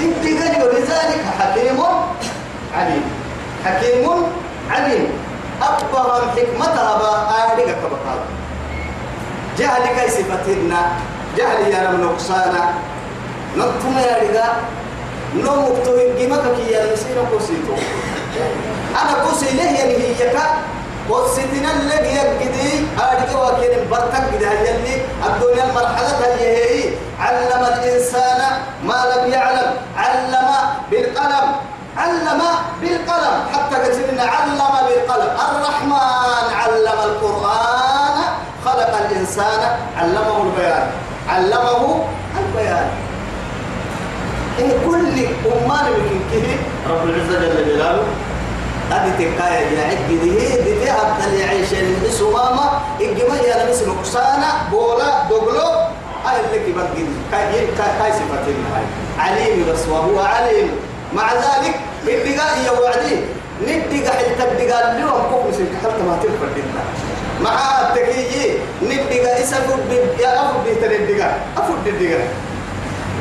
يو 0.00 0.08
انتقالي 0.08 0.64
ولذلك 0.64 1.20
حكيم 1.40 1.78
عليم. 2.76 3.04
حكيم 3.64 4.06
عليم. 4.70 5.08
أكبر 5.62 6.22
حكمتها 6.36 6.92
بآلك 6.98 7.64
كبقال 7.82 8.20
جهل 9.58 9.82
كي 9.96 10.10
صفتنا 10.10 10.80
جهل 11.36 11.60
يا 11.72 11.90
رب 11.90 12.00
نقصانا 12.00 12.74
نطم 13.56 13.98
يا 13.98 14.16
رجال 14.22 14.54
نو 15.44 15.52
مكتوب 15.62 15.98
قيمتك 16.18 16.54
كي 16.56 16.72
يا 16.72 16.92
مسير 16.92 17.18
قصيتو 17.32 17.74
أنا 19.02 19.24
قصي 19.24 19.46
له 19.56 19.62
هي 19.70 20.14
كا 20.32 20.46
قصيتنا 21.10 21.70
اللي 21.72 21.94
يجدي 22.16 22.86
أرجع 22.98 23.38
وكين 23.42 23.90
برتك 23.90 24.24
كده 24.38 24.52
يلي 24.52 25.02
الدنيا 25.26 25.64
المرحلة 25.64 26.34
هي 26.38 26.56
هي. 26.56 26.90
علم 27.20 27.64
الإنسان 27.64 28.40
ما 28.84 28.98
لم 29.16 29.32
يعلم. 29.32 29.70
علم 31.98 32.40
بالقلم 32.80 33.34
حتى 33.52 33.76
قلنا 33.76 34.22
علم 34.22 34.60
بالقلم. 34.86 35.30
الرحمن 35.50 36.46
علم 36.60 36.98
القرآن 37.04 38.16
خلق 38.64 38.92
الإنسان 39.02 39.60
علمه 39.98 40.36
البيان. 40.42 40.86
علمه 41.28 42.04
البيان. 42.38 42.88
إن 44.58 44.70
كل 44.86 45.16
أمان 45.46 45.86
من 46.06 46.18
كه 46.30 46.48
رب 46.90 47.02
العزة 47.08 47.38
جل 47.38 47.66
جلاله 47.66 48.06
أدي 48.92 49.10
تكاية 49.10 49.78
يا 49.78 49.84
عد 49.86 50.08
دي 50.08 50.16
دي 50.16 50.74
دي 50.80 50.90
أبدا 50.90 51.26
يعيش 51.38 51.72
السمامة 52.06 52.64
إجمع 53.00 53.36
يا 53.36 53.66
نمس 53.66 53.82
نقصانا 53.82 54.50
بولا 54.70 55.22
دوغلو 55.30 55.70
هاي 56.24 56.40
اللي 56.40 56.58
جدي 56.58 56.72
كاي 57.30 57.66
كاي 57.78 57.90
هاي 58.00 58.84
عليم 59.18 59.66
بس 59.72 59.82
وهو 59.88 60.20
عليم. 60.20 60.70
مع 61.14 61.32
ذلك 61.32 61.74
الدقاء 62.08 62.58
يا 62.66 62.70
وعدي 62.70 63.16
ندقى 63.62 64.12
حتى 64.12 64.44
الدقاء 64.52 64.90
اللي 64.90 65.04
هو 65.10 65.18
مكوك 65.18 65.46
مسك 65.48 65.68
حتى 65.82 66.02
ما 66.02 66.18
تلفر 66.22 66.48
دينا 66.54 66.82
مع 67.42 67.80
التكيي 67.80 68.58
ندقى 68.82 69.42
إسفر 69.42 69.78
يا 70.20 70.34
أفر 70.42 70.56
دي 70.64 70.74
ترى 70.74 70.96
الدقاء 70.96 71.40
أفر 71.56 71.74
دي 71.84 71.90
الدقاء 71.90 72.28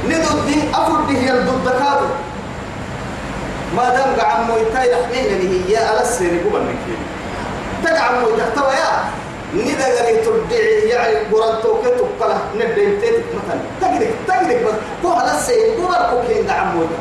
ندود 0.06 0.46
دي 0.48 0.56
أفر 0.74 1.02
دي 1.08 1.18
هي 1.18 1.32
الضد 1.32 1.70
كادو 1.70 2.08
ما 3.76 3.90
دام 3.90 4.16
قعم 4.20 4.48
مويتاي 4.48 4.92
رحمين 4.94 5.26
اللي 5.26 5.70
هي 5.72 5.78
على 5.88 6.02
السير 6.02 6.30
قبل 6.30 6.60
نكين 6.62 7.00
تقعم 7.84 8.22
مويتاي 8.22 8.52
توا 8.56 8.72
يا. 8.72 9.04
ندا 9.56 9.86
قري 9.86 10.16
تردعي 10.18 10.90
يعني 10.90 11.16
قرانتو 11.32 11.82
كتو 11.82 12.06
قلا 12.22 12.38
ندين 12.56 13.02
تيتك 13.02 13.24
مثلا. 13.36 13.60
تقدر 13.82 14.08
تقدر 14.28 14.58
بس. 14.68 14.74
كو 15.02 15.12
على 15.14 15.32
السير 15.32 15.74
قبل 15.74 15.96
كوكين 16.12 16.50
قعم 16.50 16.68
مويتاي 16.76 16.98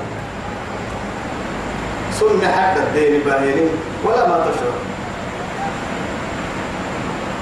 سنة 2.20 2.52
حتى 2.52 2.80
الدين 2.80 3.20
باهرين 3.20 3.70
ولا 4.04 4.28
ما 4.28 4.36
تشعر. 4.46 4.76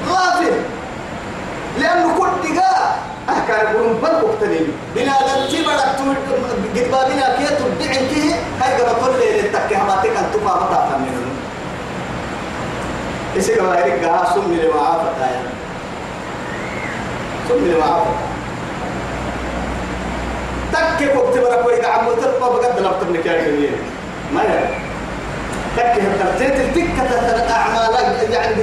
غافل. 0.08 0.52
لأنه 1.78 2.18
كل 2.18 2.54
دقاء 2.54 2.98
أحكى 3.28 3.52
يقولون 3.52 3.92
بل 4.02 4.12
مقتنين 4.28 4.68
بنا 4.96 5.12
دلتي 5.26 5.62
بدك 5.62 5.80
قد 6.74 6.90
بابنا 6.90 7.36
كي 7.36 7.46
تبدعن 7.54 8.06
كي 8.08 8.34
هاي 8.60 8.82
قبل 8.82 8.92
كل 9.04 9.18
ليلة 9.18 9.58
تكي 9.58 9.76
حماتك 9.76 10.10
أن 10.16 10.26
تقع 10.32 10.54
مطا 10.54 10.88
فمين 10.92 11.36
إيش 13.36 13.50
قبل 13.50 13.76
هيك 13.76 14.04
قها 14.04 14.34
سمي 14.34 14.56
لما 14.56 14.80
عافت 14.80 15.22
هاي 15.22 15.36
سمي 17.48 17.68
لما 17.74 17.84
عافت 17.84 18.14
تكي 20.72 21.06
كنت 21.08 21.38
برك 21.38 21.66
ويقع 21.66 21.92
عمو 21.92 22.12
ترقى 22.12 22.50
بقد 22.52 22.80
لابتب 22.80 23.10
نكاية 23.10 23.70
ما 24.34 24.42
يعني 24.42 24.74
تكي 25.76 26.00
هترتيت 26.06 26.60
التكة 26.60 27.52
أعمالك 27.54 28.30
يعني 28.30 28.54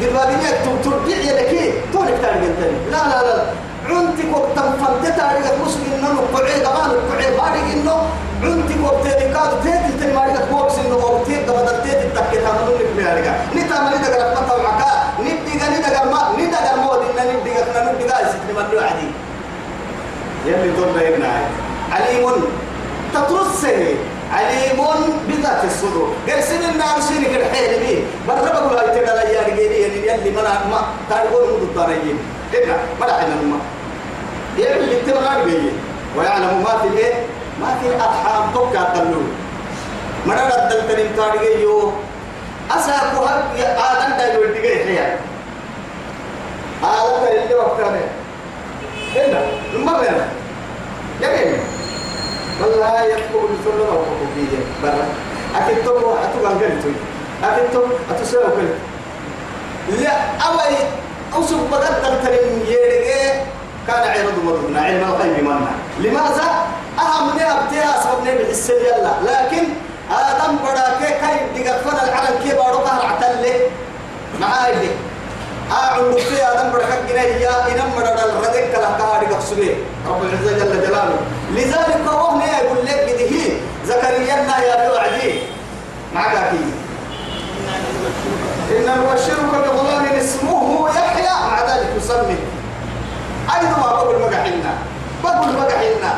بابنا 0.00 0.50
تبدع 0.64 1.16
يدكي 1.16 1.72
تونك 1.92 2.14
تارجن 2.22 2.54
لا 2.90 2.96
لا 3.08 3.22
لا. 3.26 3.42
عنتك 3.90 4.28
وقتم 4.32 4.72
فلت 4.80 5.04
تاريخ 5.18 5.46
مسلم 5.66 5.92
إنه 5.98 6.08
نقعي 6.12 6.60
دمان 6.60 6.90
نقعي 7.08 7.30
بارك 7.36 7.66
إنه. 7.74 7.96
عنتك 8.42 8.76
وقتين 8.84 9.32
كاد 9.34 9.50
تيت 9.62 10.00
تاني 10.00 10.12
مارك 10.14 10.48
بوكس 10.50 10.74
إنه 10.78 10.96
وقتين 10.96 11.46
دم 11.46 11.52
دلتيت 11.54 12.00
التكت 12.04 12.44
هم 12.46 12.56
نقول 12.64 12.78
لك 12.80 12.90
بيارك 12.96 13.26
نتا 13.56 13.80
من 13.80 13.92
إذا 13.92 14.14
قرأت 14.14 14.38
مطلع 14.38 14.62
معك. 14.62 14.82
ندي 15.20 15.60
قال 15.60 15.72
إذا 15.78 15.98
قرأ 15.98 16.10
ما 16.10 16.20
نتا 16.40 16.56
قرأ 16.56 16.76
ما 16.76 16.90
ودينا 16.92 17.22
ندي 17.32 17.50
قال 17.50 17.94
ندي 17.94 18.04
قال 18.12 18.26
ستني 18.28 18.52
من 18.56 18.66
لو 18.72 18.80
عدي 18.80 19.08
يلي 20.46 20.70
دول 20.76 20.88
بيننا 20.98 21.28
عليم. 21.92 22.44
تترسه. 23.14 23.94
عليم 24.32 24.78
بذات 25.28 25.64
الصدور. 25.64 26.08
سن 26.40 26.70
النار 26.70 27.00
سيرك 27.00 27.36
الحيل 27.36 27.80
بيه 27.80 28.00
بربك 28.28 28.70
ولا 28.70 28.82
يتدل 28.84 29.30
يا 29.34 29.40
رجالي 29.42 30.06
يلي 30.08 30.30
ما 30.30 30.42
ما 30.42 30.80
تقول 31.10 31.42
مدد 31.54 31.74
طاريين 31.76 32.18
إلا 32.54 32.76
ما 33.00 33.04
لحنا 33.06 33.58
يعمل 34.58 34.82
اللي 34.84 35.00
تبغى 35.00 35.44
بيه 35.44 35.70
ويعلم 36.16 36.62
ما 36.64 36.78
في 36.82 36.88
الايه 36.88 37.14
ما 37.60 37.78
في 37.80 37.86
الأرحام. 37.88 38.52
توكا 38.54 38.92
تلون 38.94 39.28
مرة 40.26 40.34
ردل 40.34 40.88
تنين 40.88 41.16
تارجي 41.16 41.62
يو 41.62 41.92
أساكو 42.70 43.24
هب 43.24 43.44
يا 43.56 43.78
آدم 43.78 44.16
دا 44.18 44.34
يودي 44.34 44.62
جاي 44.62 44.84
حيا 44.84 45.18
آدم 46.82 47.24
دا 47.24 47.42
اللي 47.44 47.54
وقتها 47.54 48.00
إلا 49.16 49.40
المرة 49.74 50.04
يا 50.04 50.28
جميل 51.20 51.56
والله 52.62 53.02
يكتب 53.04 53.42
الفرن 53.50 53.80
أو 53.80 53.96
كوفية 53.96 54.58
برا 54.82 55.06
أكيد 55.56 55.84
تو 55.84 55.96
أتوقع 55.96 56.50
قلتوي 56.50 56.94
أكيد 57.44 57.65
تو 57.76 57.84
أتسوي 58.10 58.44
قلت 58.44 58.74
لا 60.00 60.12
أوي 60.46 60.76
أوسف 61.34 61.70
بقدر 61.70 62.14
ترين 62.24 62.66
يرجع 62.68 63.42
كان 63.86 64.08
عيرض 64.08 64.44
مدنا 64.44 64.80
علم 64.80 65.04
الغيب 65.04 65.44
منا 65.44 65.70
لماذا؟ 65.98 66.48
أهم 66.98 67.28
نبتها 67.28 68.00
سبب 68.02 68.20
نبي 68.22 68.50
السر 68.50 68.74
يلا. 68.74 69.12
لكن 69.24 69.64
آدم 70.10 70.56
بدأ 70.56 70.86
كي 71.00 71.62
دقفنا 71.62 72.04
العالم 72.04 72.38
كي 72.42 72.56
بارو 72.56 72.78
قهر 72.78 73.06
عتله 73.06 73.60
معاي 74.40 74.74
دي 74.78 74.88
أعلم 75.72 76.12
في 76.16 76.42
آدم 76.42 76.68
بدأ 76.70 76.84
كي 77.08 77.42
يا 77.42 77.66
إنم 77.68 77.90
بدأ 77.96 78.24
الردك 78.24 78.72
كلا 78.72 78.90
كهاري 78.98 79.26
قصبي 79.26 79.74
رب 80.08 80.22
العزة 80.22 80.58
جل 80.58 80.86
جلاله. 80.86 81.18
لذلك 81.54 82.00
هو 82.08 82.40
يقول 82.40 82.86
لك 82.86 83.00
بده 83.08 83.54
زكريا 83.86 84.36
يا 84.66 84.88
بوعدي. 84.88 85.40
معك 86.14 86.36
أكيد. 86.36 86.85
إن 88.76 88.84
نبشرك 88.84 89.50
بغلام 89.52 90.04
اسمه 90.04 90.88
يحيى. 90.88 91.28
مع 91.46 91.60
ذلك 91.62 91.90
يسمي. 91.96 92.36
أيضا 93.54 93.76
ما 93.76 93.92
بقول 93.92 94.20
مقحنا 94.20 94.74
بقول 95.24 95.52
مقحنا 95.52 96.14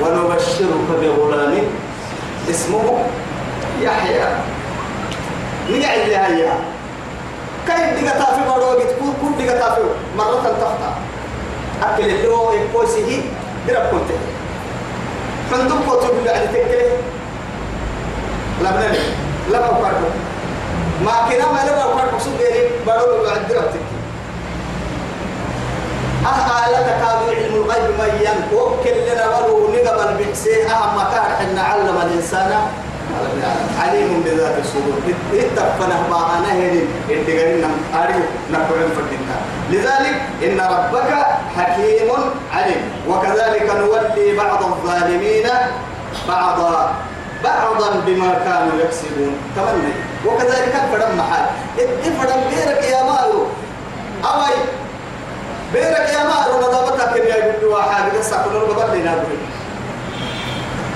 نبشرك 0.00 0.88
بغلام 1.00 1.54
اسمه 2.50 3.04
يحيى. 3.80 4.28
نقع 5.70 5.94
اللي 5.94 6.16
هيا؟ 6.16 6.54
كيف 7.66 8.04
دقا 8.04 8.18
تافي 8.18 8.42
بروجت 8.48 8.96
كل 9.00 9.44
دقا 9.44 9.58
تافي. 9.58 9.80
مرة 10.18 10.42
تحت 10.42 10.82
أكل 11.82 12.04
اللي 12.04 12.28
هو 12.28 12.52
يكوسه 12.52 13.22
درب 13.68 13.86
كنت. 13.90 14.10
فندم 15.50 15.80
كتب 15.90 16.18
اللي 16.18 16.30
عندي 16.30 16.46
تكله 16.46 16.96
لا 19.50 19.60
بقارب 19.60 20.04
ما 21.02 21.12
كنا 21.28 21.46
ما 21.52 21.60
لا 21.66 21.86
بقارب 21.86 22.20
سوق 22.20 22.36
ديري 22.38 22.70
بارو 22.86 23.26
عند 23.26 23.48
تكله 23.48 24.02
أه 26.26 26.70
لا 26.70 26.82
تكاد 26.82 27.20
علم 27.28 27.54
الغيب 27.54 27.98
ما 27.98 28.06
ينكو 28.06 28.60
كلنا 28.84 29.38
ولو 29.38 29.68
نقبل 29.74 30.24
بحسيه 30.24 30.66
أهم 30.66 30.96
مكان 30.96 31.22
حنا 31.38 31.62
علم 31.62 31.96
الإنسان. 32.06 32.52
عليم 33.78 34.22
بذات 34.24 34.58
الصدور. 34.58 34.98
اتفنا 35.34 35.96
ما 36.10 36.38
أنا 36.38 36.52
هني. 36.52 36.82
اتقالنا 37.10 37.70
أريو 37.94 38.24
نقول 38.52 38.88
فردنا 38.96 39.36
لذلك 39.70 40.16
إن 40.42 40.60
ربك 40.60 41.10
حكيم 41.56 42.10
عليم. 42.54 42.82
وكذلك 43.08 43.70
نولي 43.80 44.36
بعض 44.36 44.62
الظالمين 44.62 45.46
بعضا 46.28 46.94
بعضا 47.44 47.90
بما 48.06 48.30
كانوا 48.44 48.74
يكسبون. 48.84 49.34
تمنى 49.56 49.92
وكذلك 50.26 50.74
فرم 50.92 51.16
محال. 51.18 51.44
افرم 51.78 52.40
غيرك 52.50 52.82
يا 52.84 53.02
مالو 53.02 53.46
أوي 54.24 54.56
بيرك 55.72 56.08
يا 56.16 56.22
مالو 56.30 56.54
نضبطك 56.62 57.16
يا 57.16 57.36
يقول 57.36 57.72
واحد؟ 57.72 58.16
قصة 58.16 58.36
كنا 58.42 58.58
نقبل 58.58 59.00
لنا. 59.00 59.14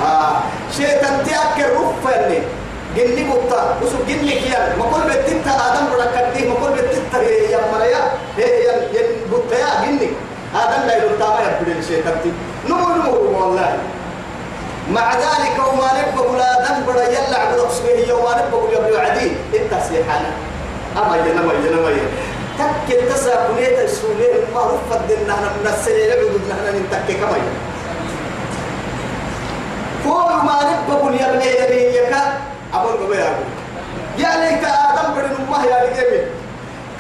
آه. 0.03 0.37
شيء 0.77 1.03
تنتيك 1.03 1.57
رفني 1.77 2.39
جني 2.97 3.23
بطا 3.31 3.77
وسو 3.83 3.99
جني 4.09 4.33
كيا 4.33 4.77
ما 4.79 4.85
كل 4.93 5.03
بتتا 5.11 5.53
آدم 5.67 5.85
بركتي 5.93 6.49
ما 6.49 6.55
كل 6.55 6.73
بتتا 6.73 7.23
يا 7.23 7.61
مريا. 7.73 8.03
هي 8.37 8.65
يا 8.65 9.03
بطا 9.33 9.57
يا 9.57 9.87
جني. 9.87 10.09
آدم 10.55 10.87
لا 10.87 10.97
يلوتا 10.97 11.27
ما 11.29 11.41
يبدل 11.45 11.85
شيء 11.85 12.05
تنتي 12.05 12.33
نمو 12.69 12.89
نمو 12.97 13.13
والله. 13.39 13.79
مع 14.91 15.15
ذلك 15.15 15.57
وما 15.69 15.89
نبغى 16.01 16.39
لا 16.39 16.81
برا 16.87 17.03
يلا 17.03 17.39
عبد 17.39 17.59
أصبيه 17.59 18.13
وما 18.13 18.43
نبغى 18.47 18.75
يبغى 18.75 19.01
عدي. 19.01 19.31
إنت 19.55 19.83
سيحانا 19.89 20.31
أما 20.97 21.17
ينا 21.17 21.43
ما 21.43 21.53
ينا 21.53 21.77
ما 21.83 21.91
ينا 21.91 22.11
تكل 22.59 23.09
تسا 23.09 23.47
كنيت 23.49 23.79
السولين 23.79 24.35
ما 24.55 24.61
رفض 24.61 25.03
من 25.11 25.67
السنة 25.67 26.07
نعبد 26.09 26.41
إننا 26.51 26.71
نتكي 26.81 27.15
كما 27.15 27.37
ينا 27.37 27.55
فوق 30.05 30.43
ما 30.45 30.59
نبقى 30.63 31.17
يا 31.17 31.45
يا 31.45 31.71
يكا 32.03 32.39
أقول 32.75 32.97
بابا 33.01 33.15
يا 33.15 33.37
يا 34.19 34.31
ليت 34.41 34.65
آدم 34.65 35.15
بدن 35.15 35.45
الله 35.45 35.65
يا 35.65 35.79
رجال 35.85 36.27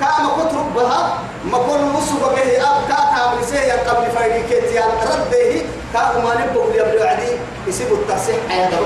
كام 0.01 0.27
كتر 0.39 0.63
بها 0.77 1.19
ما 1.53 1.59
كل 1.59 1.83
مصب 1.95 2.21
به 2.21 2.63
أب 2.63 2.89
كا 2.89 2.97
كام 2.97 3.41
لسه 3.41 3.73
قبل 3.73 4.11
فايدي 4.11 4.43
كتير 4.47 4.73
يا 4.73 4.85
رده 4.87 5.63
كام 5.93 6.25
ما 6.25 6.35
نبقى 6.35 6.77
يا 6.77 6.83
ابني 6.83 7.09
عدي 7.09 7.33
يسيب 7.67 7.93
التصحيح 7.93 8.37
يا 8.51 8.67
أبو 8.67 8.85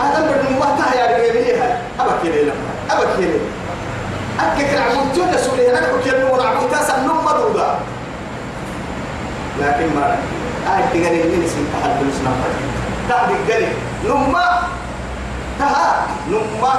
آدم 0.00 0.26
بدن 0.26 0.46
الله 0.54 0.70
كا 0.78 0.98
يا 0.98 1.06
رجال 1.06 1.78
أبا 2.00 2.12
كده 2.24 2.42
لما 2.42 2.70
أبا 2.90 3.04
كده 3.18 3.40
أكيد 4.40 4.78
عبود 4.78 5.12
جل 5.14 5.38
سوري 5.40 5.70
أنا 5.70 5.86
كل 6.04 6.20
يوم 6.20 6.40
عبود 6.40 6.70
تاسع 6.70 6.96
نوم 6.98 7.24
مدودا 7.24 7.78
لكن 9.60 9.86
ما 9.96 10.16
آه 10.66 10.80
تقري 10.92 11.22
من 11.22 11.42
اسم 11.46 11.64
تحت 11.72 11.90
فلوس 12.00 12.14
نفر 12.20 12.50
تعب 13.08 13.30
القري 13.30 13.68
نما 14.04 14.47
تها 15.58 16.06
نما 16.30 16.72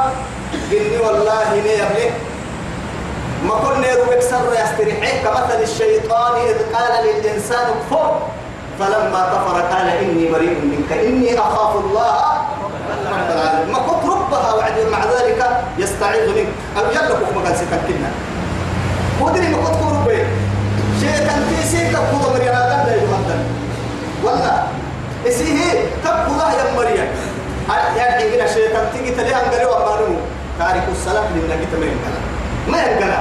قلني 0.72 0.98
والله 0.98 1.54
ني 1.54 1.74
يبلي 1.74 2.10
ما 3.48 3.56
كنا 3.56 3.88
يروك 3.88 4.20
سر 4.20 4.52
يستريحك 4.54 5.24
كمثل 5.24 5.62
الشيطان 5.62 6.34
إذ 6.50 6.58
قال 6.76 6.94
للإنسان 7.06 7.68
كفر 7.92 8.20
فلما 8.80 9.22
كفر 9.34 9.62
قال 9.62 9.88
إني 9.88 10.32
بريء 10.32 10.60
منك. 10.72 10.92
إني 10.92 11.40
أخاف 11.40 11.76
الله 11.76 12.16
رب 12.64 12.76
العالمين. 13.32 13.72
ما 13.72 13.80
كنت 13.80 14.04
ربها 14.12 14.54
وعد 14.54 14.78
مع 14.92 15.00
ذلك 15.06 15.40
يستعيذ 15.78 16.28
منك. 16.30 16.48
أو 16.78 16.84
يلقف 16.92 17.38
مكان 17.38 17.56
سكتنا 17.56 18.10
ودري 19.22 19.48
ما 19.48 19.58
كنت 19.58 19.82
ربي. 19.84 20.26
شيء 21.00 21.18
كان 21.28 21.42
في 21.50 21.68
سيك 21.68 21.92
كودا 21.92 22.30
مريم 22.34 22.54
هذا 22.56 22.86
لا 22.88 23.38
ولا 24.24 24.64
إسيه 25.28 25.74
كب 26.04 26.16
كودا 26.28 26.48
يا 26.60 26.76
مريم 26.76 27.08
يعني 27.98 28.36
هنا 28.36 28.48
شيء 28.48 28.70
كان 28.74 28.90
تيجي 28.94 29.12
تلي 29.12 29.34
عن 29.34 29.42
قالوا 29.42 29.78
أبانو 29.78 30.16
تاريخ 30.60 30.84
السلام 30.92 31.24
من 31.24 31.44
نجيت 31.46 31.74
ما 31.80 31.86
ينقل 31.86 32.16
ما 32.68 32.78
ينقل 32.78 33.14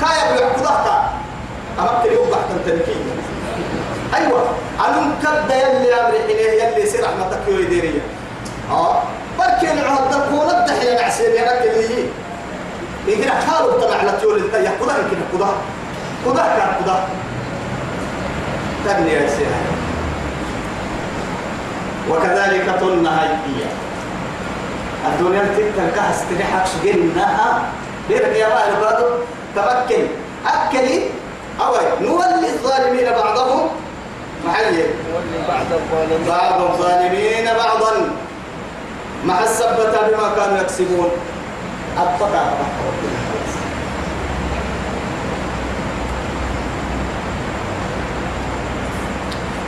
كايا 0.00 0.32
بيعقودا 0.32 0.68
كا 0.84 1.10
أما 1.78 2.02
كل 2.02 2.12
يوم 2.12 2.30
بحث 2.30 2.66
تنكي. 2.66 2.96
أيوة. 4.14 4.42
أنا 4.80 5.12
كد 5.22 5.50
يلي 5.50 5.94
أمر 5.94 6.12
حين 6.12 6.38
يلي 6.38 6.86
سير 6.86 7.04
رحمتك 7.04 7.48
يديرية 7.48 8.00
آه. 8.70 9.02
بركي 9.38 9.72
العهد 9.72 10.10
تكون 10.10 10.50
الدحية 10.50 11.00
نعسين 11.00 11.30
يا 11.34 11.42
رجل 11.42 11.70
هي 11.70 12.04
يمكن 13.06 13.30
حاله 13.30 13.80
طلع 13.80 14.02
لتيول 14.02 14.36
التايا 14.38 14.72
كودا 14.78 14.92
يمكن 14.92 15.16
كودا 15.32 15.48
كودا 16.24 16.42
كان 16.42 16.68
كودا 16.78 17.04
تبني 18.86 19.12
يا 19.12 19.28
وكذلك 22.10 22.66
تلنا 22.80 23.22
هي 23.22 23.64
الدنيا 25.08 25.42
تلك 25.56 25.92
كهس 25.94 26.24
تريحك 26.30 26.66
سجنها 26.66 27.62
بيرك 28.08 28.36
يا 28.36 28.48
مال 28.48 28.80
برادو 28.80 29.06
تمكن 29.56 30.06
أكلي. 30.46 31.02
أو 31.60 31.74
نولي 32.00 32.48
الظالمين 32.48 33.04
بعضهم. 33.04 33.68
الظالمين 34.46 35.44
بعض 36.28 36.62
الظالمين 36.62 37.44
بعضا. 37.44 37.92
مع 39.24 39.42
السبة 39.42 39.94
بما 40.08 40.34
كانوا 40.36 40.58
يكسبون. 40.58 41.10
أبقى 41.98 42.44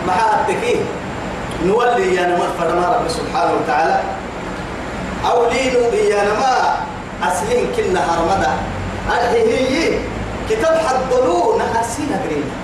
مع 0.07 0.15
التكيه 0.15 1.04
نولي 1.65 2.15
يا 2.15 2.27
نمر 2.27 2.49
فرما 2.59 2.87
رب 2.97 3.09
سبحانه 3.09 3.53
وتعالى. 3.61 4.01
أو 5.31 5.49
لينو 5.51 5.81
يا 6.13 6.25
نما 6.25 6.55
أسلين 7.25 7.73
كنا 7.77 8.01
هرمدا. 8.05 8.53
الحين 9.09 10.01
كتاب 10.51 10.77
حضلو 10.87 11.59
نحسين 11.59 12.13
قرينا 12.25 12.57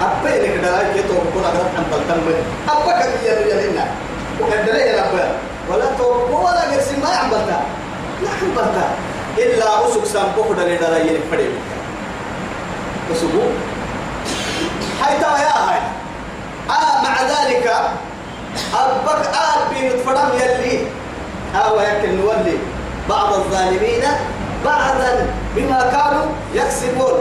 أبين 0.00 0.42
لك 0.42 0.54
دلائل 0.64 0.88
كتو 0.96 1.14
بكون 1.14 1.44
أقرب 1.44 1.70
عن 1.76 1.84
بلتن 1.92 2.18
من 2.26 2.36
أبا 2.68 2.92
كبير 3.00 3.38
يلينا 3.46 3.86
وكدلائل 4.40 4.94
يا 4.94 5.10
أبا 5.10 5.24
ولا 5.68 5.86
تو 5.98 6.06
ولا 6.30 6.62
قرسي 6.70 6.96
ما 7.02 7.08
عم 7.08 7.30
بلتا. 7.30 7.58
لا 8.22 8.30
عم 8.30 8.50
بلتا. 8.56 8.86
إلا 9.38 9.86
أسوك 9.86 10.04
سامبوك 10.04 10.56
دلائل 10.56 10.78
دلائل 10.78 11.20
فريم 11.30 11.52
أسوكو. 13.12 13.44
حيث 15.02 15.22
يا 15.22 15.54
هاي. 15.68 15.80
آه 16.70 17.02
مع 17.02 17.14
ذلك 17.22 17.66
أبك 18.74 19.22
آل 19.30 19.60
بين 19.70 19.90
فرم 20.06 20.30
يلي. 20.40 20.86
أو 21.54 21.80
يكن 21.80 22.16
نولي 22.20 22.56
بعض 23.08 23.32
الظالمين 23.32 24.04
بعضا 24.64 25.26
بما 25.56 25.80
كانوا 25.92 26.26
يكسبون. 26.54 27.18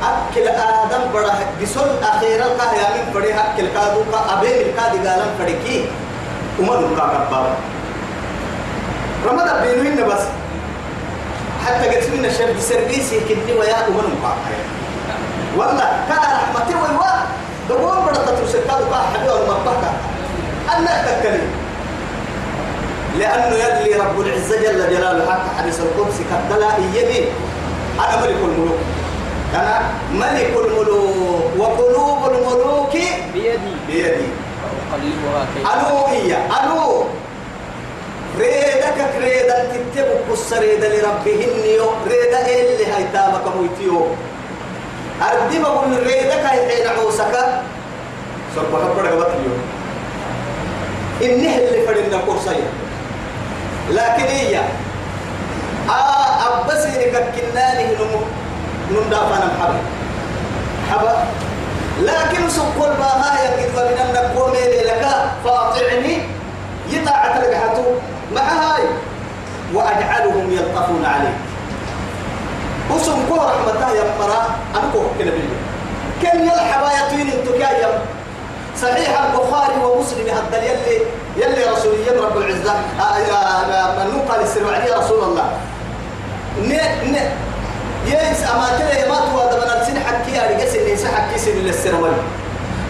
أكل 0.00 0.48
آدم 0.48 1.12
بڑا 1.12 1.32
بسول 1.60 1.88
أخيرا 2.00 2.46
كه 2.56 2.72
يا 2.72 2.88
من 2.96 3.12
بڑے 3.12 3.32
أكل 3.36 3.68
كادو 3.68 4.00
كا 4.12 4.18
أبين 4.32 4.56
الكادي 4.72 4.98
قالن 5.08 5.30
بڑكي 5.40 5.84
أمر 6.60 6.80
كا 6.96 7.04
كباب 7.04 7.46
رمضان 9.28 9.56
بينوين 9.62 10.08
بس. 10.08 10.24
حتى 11.66 11.84
قلت 11.88 12.08
من 12.16 12.24
الشرب 12.24 12.60
سيرفيسي 12.60 13.20
كدني 13.28 13.52
ويا 13.52 13.88
أمر 13.88 14.04
كا 14.22 14.32
والله 15.56 15.88
كان 16.08 16.24
رحمتي 16.36 16.74
ويوا. 16.74 17.12
دبون 17.68 17.96
بڑا 18.04 18.20
تتوسكاد 18.24 18.80
كا 18.90 18.98
حبيب 19.12 19.30
المطبخ 19.30 19.82
أنا 20.76 21.04
تكلم 21.06 21.50
لأنه 23.18 23.56
يدلي 23.56 23.94
رب 23.94 24.20
العزة 24.20 24.56
جل 24.62 24.90
جلاله 24.90 25.32
حتى 25.32 25.50
حديث 25.58 25.80
القدس 25.80 26.16
كتلا 26.30 26.76
إيدي 26.76 27.24
أنا 27.98 28.20
ملك 28.22 28.36
الملوك. 28.36 28.78
أنا 29.54 29.80
ملك 30.14 30.52
الملوك 30.56 31.50
وقلوب 31.58 32.32
الملوك 32.32 32.92
بيدي. 33.34 33.74
بيدي. 33.86 34.28
أنو 35.74 36.06
هي 36.06 36.36
أنو 36.36 37.04
ريدك 38.38 38.98
ريدا 39.20 39.64
تتبو 39.64 40.32
قصريدا 40.32 40.88
لربهن 40.88 41.64
يو 41.76 41.90
ريدا 42.08 42.40
اللي 42.46 42.86
هيتابك 42.86 43.56
مويتيو 43.56 44.06
أردي 45.22 45.58
بقول 45.58 46.06
ريدك 46.06 46.46
حين 46.46 46.86
عوسك. 46.98 47.34
سبب 48.56 48.74
حبر 48.74 49.06
قبط 49.06 49.26
اليوم 49.26 49.60
إنه 51.22 51.56
اللي 51.56 51.86
فرنا 51.86 52.18
كورسيا 52.26 52.68
لكن 53.90 54.24
هي 54.24 54.60
آه 55.88 56.60
أبسي 56.64 57.12
كناني 57.12 57.84
نمو 57.94 58.20
نمدافع 58.90 59.36
نمحبه 59.44 59.80
حبا 60.90 61.24
لكن 62.00 62.48
سقول 62.50 62.88
ما 62.88 63.10
هاي 63.22 63.46
قد 63.46 63.92
من 63.92 64.00
النقوم 64.08 64.52
لك 64.52 65.06
فاطعني. 65.44 66.18
يطاع 66.90 67.36
تلقحته 67.36 67.84
مع 68.34 68.42
هاي. 68.42 68.82
وأجعلهم 69.74 70.52
يلطفون 70.52 71.04
عليك. 71.04 71.34
وسم 72.90 73.18
كو 73.28 73.34
رحمته 73.36 73.90
يا 73.90 74.04
مرا 74.18 74.46
أنكو 74.74 74.98
كنا 75.18 75.30
بيجي 75.30 75.56
كان 76.22 76.44
يلحب 76.44 76.82
يطين 76.82 77.30
انتكايا 77.30 77.88
صحيح 78.82 79.22
البخاري 79.22 79.84
ومسلم 79.84 80.28
هذا 80.28 80.64
يلي 80.64 81.00
يلي 81.36 81.64
رسول 81.72 81.94
رب 82.24 82.36
العزة. 82.36 82.74
من 84.08 84.20
قال 84.28 84.40
السر 84.42 84.62
رسول 84.98 85.24
الله. 85.24 85.46
ن 86.58 86.72
ن 87.12 87.16
يس 88.06 88.42
أما 88.52 88.68
ترى 88.78 89.08
ما 89.08 89.16
تو 89.16 89.40
هذا 89.40 89.56
من 89.60 89.80
السن 89.80 90.00
حكي 90.00 90.38
على 90.38 90.54
جس 90.54 90.74
اللي 90.76 90.96
سحكي 90.96 91.38
سن 91.38 91.50
للسرول 91.50 92.12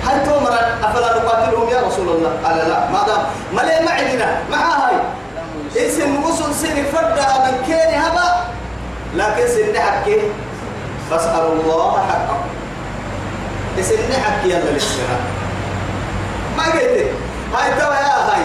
هل 0.06 0.26
تومر 0.26 0.54
أفلا 0.82 1.08
نقاتلهم 1.18 1.68
يا 1.68 1.80
رسول 1.86 2.08
الله؟ 2.08 2.32
قال 2.44 2.56
لا. 2.56 2.90
ما 2.90 3.00
دام 3.06 3.22
ما 3.52 3.60
ليه 3.60 3.80
ما 3.80 3.90
عندنا؟ 3.90 4.42
مع 4.50 4.62
هاي. 4.80 4.96
اسم 5.76 6.24
وصل 6.24 6.54
سن 6.54 6.84
فرد 6.92 7.18
من 7.18 7.64
كان 7.68 8.00
هبا؟ 8.02 8.28
لكن 9.14 9.46
سن 9.48 9.80
حكي. 9.80 10.20
فاسأل 11.10 11.44
الله 11.52 11.92
حقه. 12.08 12.38
سن 13.82 14.12
حكي 14.24 14.48
يلا 14.48 14.70
للسرول 14.70 15.39
ما 16.60 16.66
قلت 16.72 17.08
هاي 17.54 17.68
توا 17.80 17.94
يا 17.94 18.16
هاي. 18.30 18.42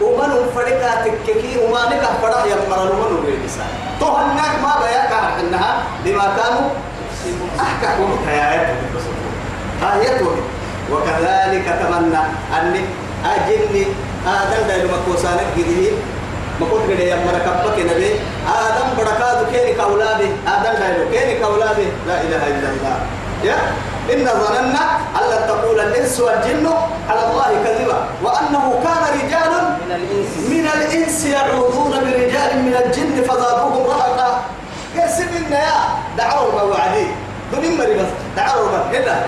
ومن 0.00 0.30
فرقاتك 0.54 1.14
كي 1.26 1.58
وما 1.62 1.80
نكح 1.90 2.10
فرح 2.22 2.44
يمر 2.44 2.78
ومن 2.92 3.28
الإنسان 3.28 3.66
تهناك 4.00 4.54
ما 4.62 4.72
بياك 4.82 5.12
إنها 5.40 5.82
بما 6.04 6.26
كانوا 6.36 6.68
أحكحوا 7.60 8.06
آياته 8.28 8.74
آيته 9.92 10.30
وكذلك 10.92 11.66
تمنى 11.82 12.22
أني 12.60 12.80
أجني 13.34 13.84
آدم 14.26 14.66
دايلو 14.68 14.88
مكوسانك 14.88 15.46
جديه 15.56 15.90
مكوت 16.60 16.80
كده 16.88 17.02
يا 17.04 17.16
مركبك 17.16 17.78
نبي. 17.78 18.10
آدم 18.46 18.88
بركات 18.98 19.38
كيني 19.52 19.72
كولابي 19.74 20.28
آدم 20.48 20.74
دايلو 20.80 21.10
كيني 21.12 21.34
كولابي 21.40 21.86
لا 22.06 22.20
إله 22.20 22.42
إلا 22.46 22.68
الله. 22.74 22.96
يا؟ 23.42 23.56
إن 24.12 24.26
ظننا 24.26 24.84
أن 25.16 25.24
لن 25.30 25.48
تقول 25.48 25.80
الإنس 25.80 26.20
والجن 26.20 26.66
على 27.10 27.24
الله 27.30 27.50
كذبا 27.64 27.98
وأنه 28.22 28.80
كان 28.84 29.02
رجال 29.18 29.52
من 29.86 29.92
الإنس. 29.92 30.32
من 30.48 30.66
الإنس 30.76 31.24
يعوذون 31.24 31.90
برجال 31.90 32.62
من 32.62 32.74
الجن 32.84 33.22
فزادوهم 33.22 33.86
رهقا. 33.86 34.40
يا 34.96 35.06
يا 35.50 35.72
دعوا 36.16 36.52
ما 36.52 36.62
وعدي. 36.62 37.06
دون 37.52 37.78
مري 37.78 37.94
بس 37.94 38.10
دعوا 38.36 38.68
ما 38.70 38.80
هنا 38.92 39.26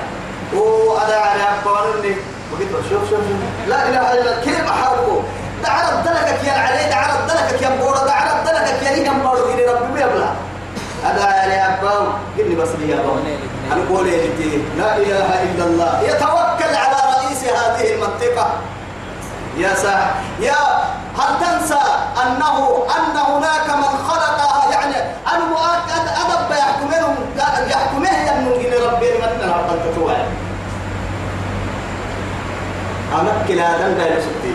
وأنا 0.54 1.14
على 1.14 1.42
أقوالني 1.42 2.16
وقلت 2.52 2.72
شوف 2.90 3.02
شوف 3.10 3.10
شوف. 3.10 3.68
لا 3.68 3.88
إله 3.88 4.12
إلا 4.12 4.20
الله. 4.20 4.40
كيف 4.44 4.70
أحرقه 4.70 5.22
دعرت 5.62 6.04
دلكك 6.04 6.44
يا 6.44 6.52
علي 6.52 6.90
دعرت 6.90 7.30
دلكك 7.30 7.62
يا 7.62 7.68
بورا 7.80 8.04
دعرت 8.04 8.46
دلكك 8.46 8.82
يا 8.82 8.96
ليه 8.96 9.10
مبارو 9.10 9.44
إلى 9.54 9.64
ربي 9.66 10.02
يبلا 11.04 11.12
هذا 11.12 11.24
على 11.24 11.54
أقوال 11.54 12.12
قلني 12.38 12.54
بس 12.54 12.68
لي 12.68 12.90
يا 12.90 12.96
بابا 12.96 13.20
أنا 13.72 13.88
قولي 13.88 14.16
لا 14.78 14.96
إله 14.96 15.42
إلا 15.42 15.64
الله. 15.64 16.00
يتوكل 16.02 16.74
على 16.76 16.96
رئيس 17.16 17.44
هذه 17.44 17.94
المنطقة. 17.94 18.46
يا 19.58 19.74
سا 19.74 20.14
يا 20.40 20.62
هل 21.18 21.30
تنسى 21.40 21.80
أنه 22.22 22.86
أن 22.96 23.16
هناك 23.16 23.68
من 23.70 23.92
خلق 24.08 24.38
يعني 24.72 24.96
أنا 25.32 25.44
أدب 26.08 26.50
يحكمهم 26.50 27.14
يحكمه 27.70 28.28
يمنون 28.28 28.60
إلى 28.60 28.76
ربي 28.86 29.10
من 29.18 29.50
رب 29.50 29.92
تتوعي 29.92 30.22
أنا 33.20 33.44
كلا 33.48 33.76
هذا 33.76 33.94
دايلو 33.98 34.20
سكتي 34.20 34.54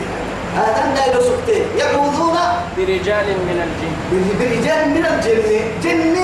هذا 0.55 0.93
دايلو 0.95 1.21
سكتي 1.21 1.63
يعوذون 1.77 2.37
برجال 2.77 3.27
من 3.47 3.57
الجن. 3.67 3.93
برجال 4.39 4.89
من 4.89 5.05
الجن. 5.05 5.43
جن 5.83 6.15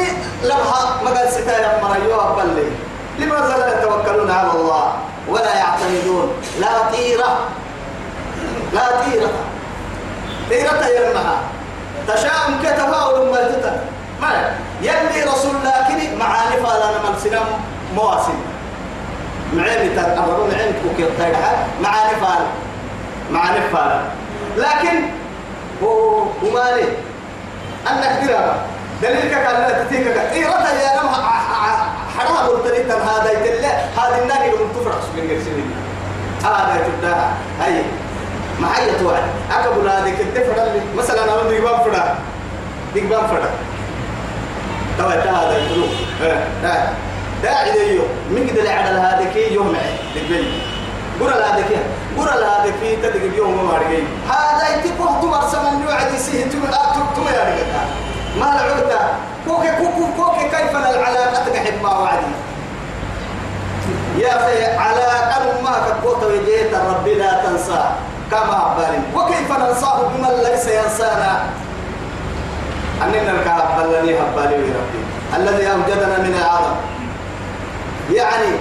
لها 0.43 1.01
مقال 1.03 1.31
ستايا 1.31 1.81
مريوها 1.83 2.35
بلي. 2.35 2.67
لماذا 3.19 3.57
لا 3.57 3.79
يتوكلون 3.79 4.31
على 4.31 4.51
الله 4.51 4.93
ولا 5.27 5.55
يعتمدون؟ 5.55 6.31
لا 6.59 6.91
طيرة. 6.91 7.39
لا 8.73 8.85
طيرة. 9.01 9.31
طيرة 10.49 10.85
يرمها 10.85 11.37
تشاؤم 12.07 12.53
كتفاؤل 12.63 13.31
ما 13.31 13.37
تتا 13.37 13.81
ما 14.21 14.55
يلي 14.81 15.23
رسول 15.23 15.55
لكن 15.65 16.17
معاني 16.19 16.55
فالا 16.55 16.87
من 16.91 17.15
سنم 17.23 17.47
مواسم. 17.95 18.39
معاني 19.53 19.89
تقربوا 19.89 20.47
معاني 20.47 20.73
كوكي 20.83 21.03
الطيرها 21.03 21.67
معاني 21.81 22.15
معاني 23.31 23.61
فالا 23.73 24.01
لكن 24.57 25.01
هو 25.83 26.23
ومالي 26.43 26.83
أنك 27.87 28.27
ترى 28.27 28.55
دليلك 29.01 29.33
قال 29.33 29.55
لا 29.55 29.83
تتيك 29.83 30.07
طيرة 30.07 30.67
يا 30.83 31.01
نم 31.01 31.09
حرام 32.17 32.45
الطريقة 32.45 32.97
هذا 32.97 33.31
يتلا 33.31 33.69
هذه 33.69 34.21
النار 34.23 34.39
لهم 34.39 34.69
تفرح 34.75 34.95
من 35.15 35.29
يرسلين 35.29 35.71
هذا 36.43 36.83
تبدا 36.87 37.15
هاي. 37.61 37.81
ما 38.59 38.77
هي 38.77 38.99
توعد؟ 38.99 39.23
أكبر 39.51 39.89
هذه. 39.89 40.09
كنت 40.09 40.37
فرد 40.37 40.81
مثلا 40.97 41.23
أنا 41.23 41.43
بدي 41.43 41.59
بام 41.59 41.79
فرد 41.83 42.15
ديك 42.93 43.03
بام 43.03 43.27
فرد 43.27 43.49
توا 44.97 45.09
هذا 45.09 45.57
يقولوا 45.57 45.87
ها 46.63 46.93
داعي 47.43 47.71
ديو 47.71 48.01
من 48.29 48.49
قد 48.49 48.57
العدل 48.57 48.97
هذا 48.97 49.31
كي 49.33 49.53
يوم 49.53 49.77
بالبيت 50.15 50.47
قرا 51.21 51.33
هذا 51.33 51.61
كي. 51.69 51.75
قرا 52.17 52.33
هذا 52.33 52.73
كي 52.81 52.95
تدق 52.95 53.35
يوم 53.37 53.65
ما 53.67 53.73
رجع 53.77 54.03
هذا 54.29 54.75
يتبه 54.75 55.21
تمر 55.21 55.41
سمن 55.51 55.81
يوعد 55.83 56.13
يسيه 56.13 56.45
تمر 56.45 56.69
أكتب 56.69 57.05
تمر 57.15 57.31
يا 57.31 57.43
رجال 57.43 57.87
ما 58.39 58.53
العودة 58.53 58.99
كوكي 59.47 59.71
كوكو 59.77 60.05
كوكي 60.17 60.43
كيف 60.49 60.71
العلاقة 60.75 61.49
تحب 61.53 61.83
ما 61.83 61.97
وعدي 61.97 62.33
يا 64.17 64.35
أخي 64.37 64.65
علاقة 64.77 65.61
ما 65.63 65.73
كبوت 65.89 66.23
وجيت 66.23 66.73
ربي 66.73 67.13
لا 67.13 67.43
تنسى 67.45 67.83
كما 68.31 68.75
بالي 68.77 68.99
وكيف 69.15 69.51
ننساه 69.51 70.01
بمن 70.07 70.43
ليس 70.43 70.67
ينسانا 70.67 71.39
أننا 73.03 73.31
الكهبلني 73.31 74.19
هبالي 74.19 74.55
ربي 74.55 75.01
الذي 75.37 75.67
أوجدنا 75.71 76.17
من 76.19 76.35
العالم 76.39 76.75
يعني 78.11 78.55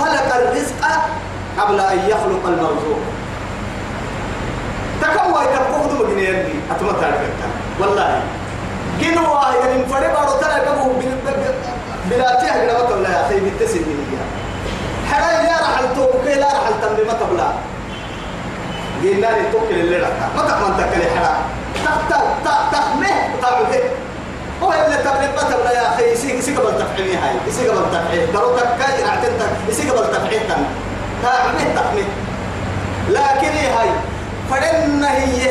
خلق 0.00 0.34
الرزق 0.36 0.86
قبل 1.58 1.80
أن 1.80 1.98
يخلق 2.08 2.46
المرزوق 2.46 3.00
تكوى 5.02 5.42
يتبقى 5.44 5.88
دم 5.88 6.10
جنيني 6.10 6.54
أتمتع 6.70 7.10
والله. 7.80 8.22
جنوا 9.00 9.40
يعني 9.54 9.82
بارو 9.82 10.32
ترى 10.40 10.60
كبو 10.66 10.92
بلا 12.10 12.40
تيه 12.40 12.52
بلا 12.64 12.82
ولا 12.90 13.08
يا 13.08 13.26
أخي 13.26 13.40
بالتسن 13.40 13.78
من 13.78 14.18
حدا 15.12 15.42
لا 15.42 15.60
راح 15.60 15.78
التوكي 15.78 16.34
لا 16.34 16.46
راح 16.46 16.68
التنبي 16.68 17.04
ما 17.04 17.12
تبلا 17.12 17.48
قلنا 19.02 19.26
لي 19.26 19.52
توكل 19.52 19.74
اللي 19.80 19.96
ركع 19.96 20.26
ما 20.36 20.42
تكمن 20.42 20.76
تكلي 20.78 21.04
حدا 21.16 21.34
تخت 22.44 22.72
تخمه 22.72 23.08
تعبه 23.42 23.80
هو 24.62 24.72
اللي 24.72 24.96
تبلي 24.96 25.28
ما 25.36 25.42
تبلا 25.50 25.72
يا 25.72 25.94
أخي. 25.94 26.12
يسيق 26.12 26.38
يسيق 26.38 26.60
قبل 26.60 26.78
تفعيل 26.78 27.16
هاي. 27.16 27.34
يسيق 27.48 27.72
قبل 27.72 27.90
تفعيل. 27.90 28.26
قالوا 28.36 28.56
تكاي 28.58 29.02
رعتنتك 29.04 29.50
يسيق 29.68 29.94
قبل 29.94 30.12
تفعيل 30.16 30.40
تعبه 31.22 31.60
تخمه 31.76 32.08
لكن 33.08 33.54
هاي؟ 33.76 33.90
فدنا 34.50 35.10
هي 35.12 35.50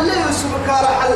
اللي 0.00 0.12
يسبك 0.30 0.68
رحل. 0.68 1.14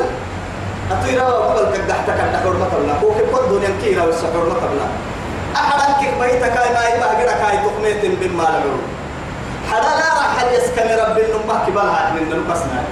أطيرا 0.91 1.27
وقبل 1.27 1.77
كدحت 1.77 2.05
كدح 2.07 2.39
حرمة 2.43 2.71
الله. 2.77 2.93
هو 3.03 3.11
في 3.11 3.23
كل 3.31 3.49
دنيا 3.49 3.71
كيرا 3.81 4.03
والسحر 4.03 4.31
حرمة 4.31 4.71
الله. 4.71 4.87
أحد 5.55 5.79
أنك 5.81 6.13
بيتك 6.21 6.57
ما 6.57 6.81
يبقى 6.95 7.15
غير 7.17 7.27
كاي 7.27 7.57
تقميت 7.57 8.05
بما 8.21 8.43
لعو 8.43 8.77
حدا 9.71 9.91
لا 9.99 10.07
راح 10.19 10.35
يسكن 10.53 10.87
رب 11.01 11.17
النمى 11.17 11.55
كبالها 11.67 12.13
من 12.13 12.29
نقصنا 12.29 12.83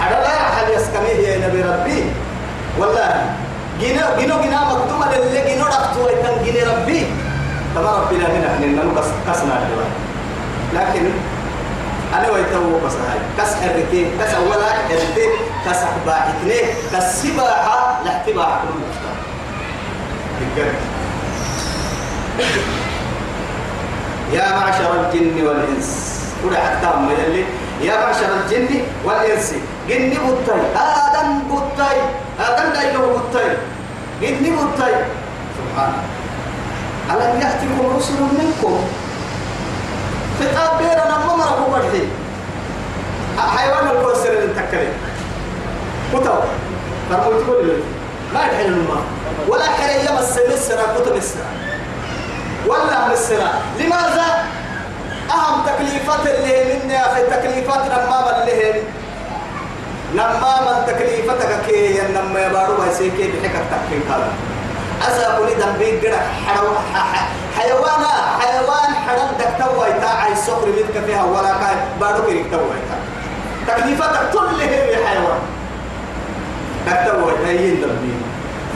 حدا 0.00 0.18
لا 0.20 0.28
راح 0.28 0.68
يسكن 0.76 1.22
يا 1.22 1.48
نبي 1.48 1.62
ربي. 1.62 2.04
والله 2.78 3.24
جينا 3.80 4.16
جينا 4.18 4.42
جينا 4.42 4.60
مكتومة 4.64 5.16
اللي 5.16 5.40
جينا 5.48 5.64
رحتوا 5.66 6.10
يتن 6.10 6.44
جينا 6.44 6.72
ربي. 6.72 7.06
تما 7.78 7.90
ربي 7.90 8.16
لا 8.18 8.28
من 8.28 8.44
أهل 8.44 8.76
نقص 8.76 9.06
قصنا 9.28 9.54
لكن 10.74 11.04
أنا 12.14 12.30
ويتو 12.30 12.78
بس 12.86 12.92
هاي. 12.92 13.18
كس 13.38 13.54
حركي 13.54 14.06
كس 14.20 14.34
أولا 14.34 14.66
حركي 14.66 15.28
كس 15.66 15.76
أحبا 15.76 16.16
اثنين 16.30 16.66
كس 16.92 17.22
سباحة 17.22 18.00
لاحتباع 18.04 18.46
كل 18.62 18.74
مفتاح 18.82 19.16
يا 24.32 24.56
معشر 24.56 24.90
الجن 25.00 25.46
والإنس. 25.46 26.20
كل 26.44 26.56
حتى 26.56 26.86
ما 26.86 27.12
يلي 27.12 27.44
يا 27.82 27.94
معشر 28.06 28.28
الجن 28.44 28.82
والإنس. 29.04 29.54
جن 29.88 30.10
بطي 30.10 30.60
آدم 30.76 31.38
بطي 31.50 31.96
آدم 32.40 32.72
دايلو 32.72 33.16
بطي 33.16 33.56
جن 34.22 34.56
بطي 34.56 34.92
سبحان 35.58 35.92
ألم 37.10 37.40
يأتكم 37.40 37.96
رسل 37.96 38.20
منكم؟ 38.22 38.78
خطاب 40.40 40.78
بيرنا 40.78 41.18
ما 41.26 41.36
مرحبا 41.36 41.78
بدحي 41.78 42.02
حيوان 43.38 43.96
الكوسر 43.96 44.28
اللي 44.32 44.54
تكلم 44.54 44.92
كتب. 46.14 46.40
فرموت 47.10 47.46
كل 47.46 47.72
ما 48.34 48.40
يدحين 48.46 48.66
الماء. 48.72 49.02
ولا 49.48 49.64
حرية 49.64 50.10
مسر 50.20 50.40
مسر 50.52 50.76
كتب 50.98 51.16
مسر 51.16 51.40
ولا 52.66 53.08
مسر 53.12 53.42
لماذا؟ 53.80 54.44
أهم 55.30 55.62
تكليفات 55.66 56.26
اللي 56.26 56.74
من 56.84 56.90
يا 56.90 57.12
أخي 57.12 57.22
تكليفات 57.22 57.80
نماما 57.86 58.40
اللي 58.42 58.52
هي 58.52 58.82
نماما 60.14 60.84
تكليفتك 60.86 61.60
كي 61.66 62.00
نما 62.14 62.46
يبارو 62.46 62.74
هاي 62.74 63.10
كي 63.10 63.32
بحكك 63.32 63.62
تكليف 63.70 64.10
هذا 64.10 64.32
أسا 65.02 65.38
حيوان 68.40 68.94
حرم 69.06 69.30
دك 69.38 69.52
توي 69.58 69.92
تا 70.00 70.06
عاي 70.06 70.34
سكر 70.36 70.68
مدك 70.68 71.04
فيها 71.06 71.24
ولا 71.24 71.52
كاي. 71.60 71.76
بارو 72.00 72.22
كيرك 72.26 72.46
توي 72.50 72.78
تا 72.88 72.96
تكليفتك 73.74 74.30
كل 74.32 74.60
هي 74.60 75.06
حيوان. 75.06 75.40
دك 76.86 76.98
توي 77.06 77.32
هين 77.46 77.80
دمبي 77.80 78.14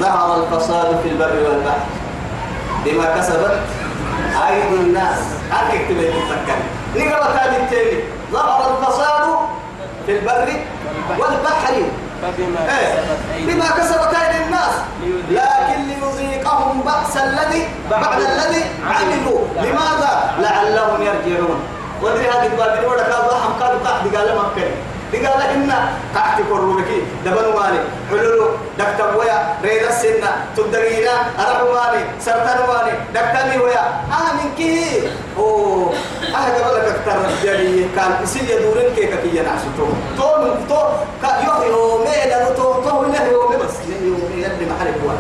ظهر 0.00 0.42
الفساد 0.42 1.00
في 1.02 1.08
البر 1.08 1.36
والبحر. 1.48 1.86
بما 2.84 3.16
كسبت 3.16 3.60
أيدي 4.48 4.74
الناس. 4.74 5.18
هل 5.50 5.64
اكتب 5.76 5.98
تفكر 6.00 6.58
نقرأ 6.96 7.32
تاني 7.32 7.56
التاني 7.56 8.02
ظهر 8.32 8.60
الفساد 8.70 9.26
في 10.06 10.12
البر 10.12 10.48
والبحر. 11.18 11.82
فبما 12.22 12.78
إيه. 12.78 12.94
كسبت 12.94 13.20
أيدي 13.34 13.51
بعد 17.90 18.20
الذي 18.20 18.62
عملوا. 18.86 19.40
لماذا؟ 19.56 20.12
لعلهم 20.38 21.02
يرجعون. 21.02 21.60
ودري 22.02 22.28
هذه 22.28 22.46
الباب 22.46 22.84
ولا 22.90 23.02
كان 23.02 23.22
ضحم 23.28 23.52
كان 23.60 23.78
تحت. 23.84 24.16
قال 24.16 24.36
ما 24.36 24.44
كان 24.56 25.26
قال 25.26 25.42
إن 25.42 25.72
تحت 26.14 26.40
كروبك 26.48 26.90
دبن 27.24 27.46
مالي. 27.58 27.80
حلولو 28.10 28.46
دكتور 28.78 29.16
ويا. 29.16 29.38
ريد 29.62 29.82
السنة. 29.82 30.30
تدرينا 30.56 31.14
أرب 31.38 31.68
مالي. 31.74 32.04
سرطان 32.20 32.58
مالي. 32.68 32.94
دكتور 33.14 33.64
ويا. 33.64 33.84
آه 34.10 34.32
من 34.38 34.50
كي 34.56 35.08
أوه. 35.38 35.92
آه 36.34 36.48
قبل 36.56 36.80
دكتور 36.90 37.18
يعني 37.44 37.86
كان 37.96 38.10
يصير 38.22 38.42
يدورن 38.42 38.94
كي 38.96 39.06
كي 39.06 39.36
ينعسو 39.36 39.68
تو 39.76 39.86
تو 40.18 40.28
تو 40.68 40.80
يوم 41.46 41.62
يومين 41.70 42.28
لأنه 42.28 42.48
تو 42.56 42.82
تو 42.82 43.02
له 43.02 43.24
يومين 43.26 43.58
بس 43.58 43.74
يومين 44.02 44.38
يلي 44.38 44.66
محل 44.70 44.92
بوان. 45.02 45.18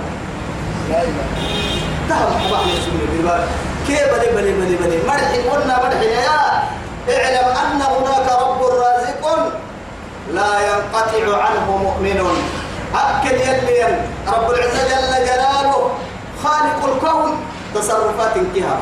تعال 2.12 2.40
حباب 2.40 2.66
يسمي 2.68 3.06
بالبال 3.12 3.44
كيف 3.86 4.14
بلي 4.14 4.28
بلي 4.36 4.52
بلي 4.52 4.76
بلي 4.76 4.98
مرحي 5.08 5.48
قلنا 5.48 5.76
مرحي 5.84 6.06
يا 6.06 6.40
اعلم 7.08 7.48
أن 7.62 7.82
هناك 7.82 8.28
رب 8.42 8.62
رازق 8.62 9.52
لا 10.32 10.52
ينقطع 10.68 11.42
عنه 11.44 11.76
مؤمن 11.76 12.18
أكل 12.94 13.34
يلي 13.34 13.98
رب 14.28 14.50
العزة 14.50 14.82
جل 14.90 15.26
جلاله 15.26 15.90
خالق 16.44 16.80
الكون 16.92 17.36
تصرفات 17.74 18.36
انتهى 18.36 18.76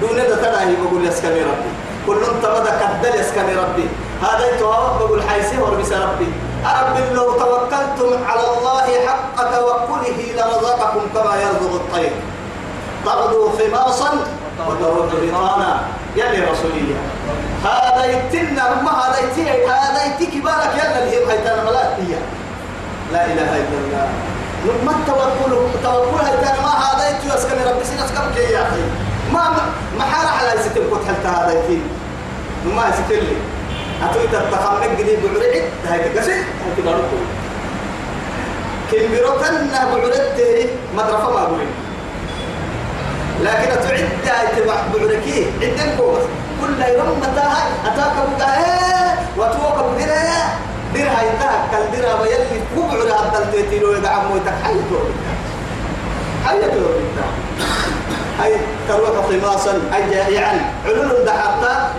دون 0.00 0.16
ذا 0.16 0.36
تلاهي 0.36 0.76
بقول 0.76 1.06
يسكني 1.06 1.42
ربي 1.42 1.70
كل 2.06 2.18
انت 2.34 2.46
بدا 2.46 2.72
كدل 2.80 3.20
يسكني 3.20 3.54
ربي 3.54 3.88
هذا 4.22 4.54
يتواب 4.54 4.98
بقول 4.98 5.22
حيسي 5.22 5.58
وربس 5.58 5.92
ربي 5.92 6.28
رب 6.64 7.14
لو 7.14 7.32
توكلتم 7.32 8.24
على 8.24 8.40
الله 8.40 9.06
حق 9.06 9.36
توكله 9.36 10.18
لرزقكم 10.36 11.00
كما 11.14 11.36
يرزق 11.36 11.74
الطير 11.74 12.12
تغدو 13.04 13.50
خماصا 13.58 14.10
وتروح 14.68 15.06
بطانا. 15.22 15.80
يلي 16.16 16.44
رسولية 16.44 16.98
هذا 17.64 18.04
يتنا 18.04 18.82
ما 18.82 18.90
هذا 18.90 19.18
يتي 19.18 19.50
هذا 19.66 20.00
يتي 20.06 20.26
كبارك 20.26 20.72
يلا 20.74 21.02
اللي 21.02 21.10
هي 21.16 21.32
هيتنا 21.32 21.70
لا 23.12 23.26
إله 23.26 23.50
إلا 23.56 23.78
الله. 23.84 24.08
ما 24.86 24.92
التوكل 24.92 25.52
توكل 25.82 26.24
هيتنا 26.24 26.60
ما 26.62 26.72
هذا 26.84 27.10
يتي 27.10 27.34
أسكن 27.34 27.56
ربي 27.70 27.84
سنسكن 27.84 28.34
كي 28.34 28.52
يا 28.52 28.62
أخي. 28.62 28.82
ما 29.32 29.42
ما 29.98 30.04
حال 30.04 30.26
على 30.28 30.60
يستم 30.60 30.80
قلت 30.90 31.04
حتى 31.08 31.28
هذا 31.28 31.52
يتي 31.58 31.80
ما 32.64 32.88
يستم 32.88 33.26
لي 33.26 33.36
أتوي 34.02 34.26
تتخمك 34.26 34.90
جديد 34.98 35.18
بعرعد 35.22 35.62
هاي 35.88 36.08
تقسي 36.08 36.32
هاي 36.32 36.72
تقاربه 36.76 37.20
كم 38.92 39.04
بروتنا 39.12 39.84
بعرعد 39.84 40.68
مدرفة 40.96 41.30
ما 41.30 41.42
أقولين 41.42 41.70
لكن 43.42 43.70
تعد 44.26 44.48
تبع 44.56 44.74
بعركي 44.94 45.46
عندك 45.62 45.98
قوة 45.98 46.20
كل 46.60 46.82
يوم 46.82 47.18
متاها 47.18 47.62
أتاك 47.86 48.16
بقى 48.38 49.14
وتوك 49.36 49.84
بدرها 49.84 50.58
درها 50.94 51.22
يتاك. 51.22 51.60
كل 51.70 51.98
درها 51.98 52.20
ويلي 52.20 52.60
كبعر 52.76 53.12
عبد 53.18 53.36
التيتيلو 53.36 53.92
يقع 53.92 54.22
مويتك. 54.22 54.54
حي 54.64 54.74
توربك 54.90 55.28
حي 56.46 56.60
توربك 56.60 57.16
هاي 58.40 58.56
تروح 58.88 59.26
خماصا 59.28 59.72
أي 59.94 60.10
جائعا. 60.10 60.72
علول 60.84 61.10
خماسا 61.28 61.92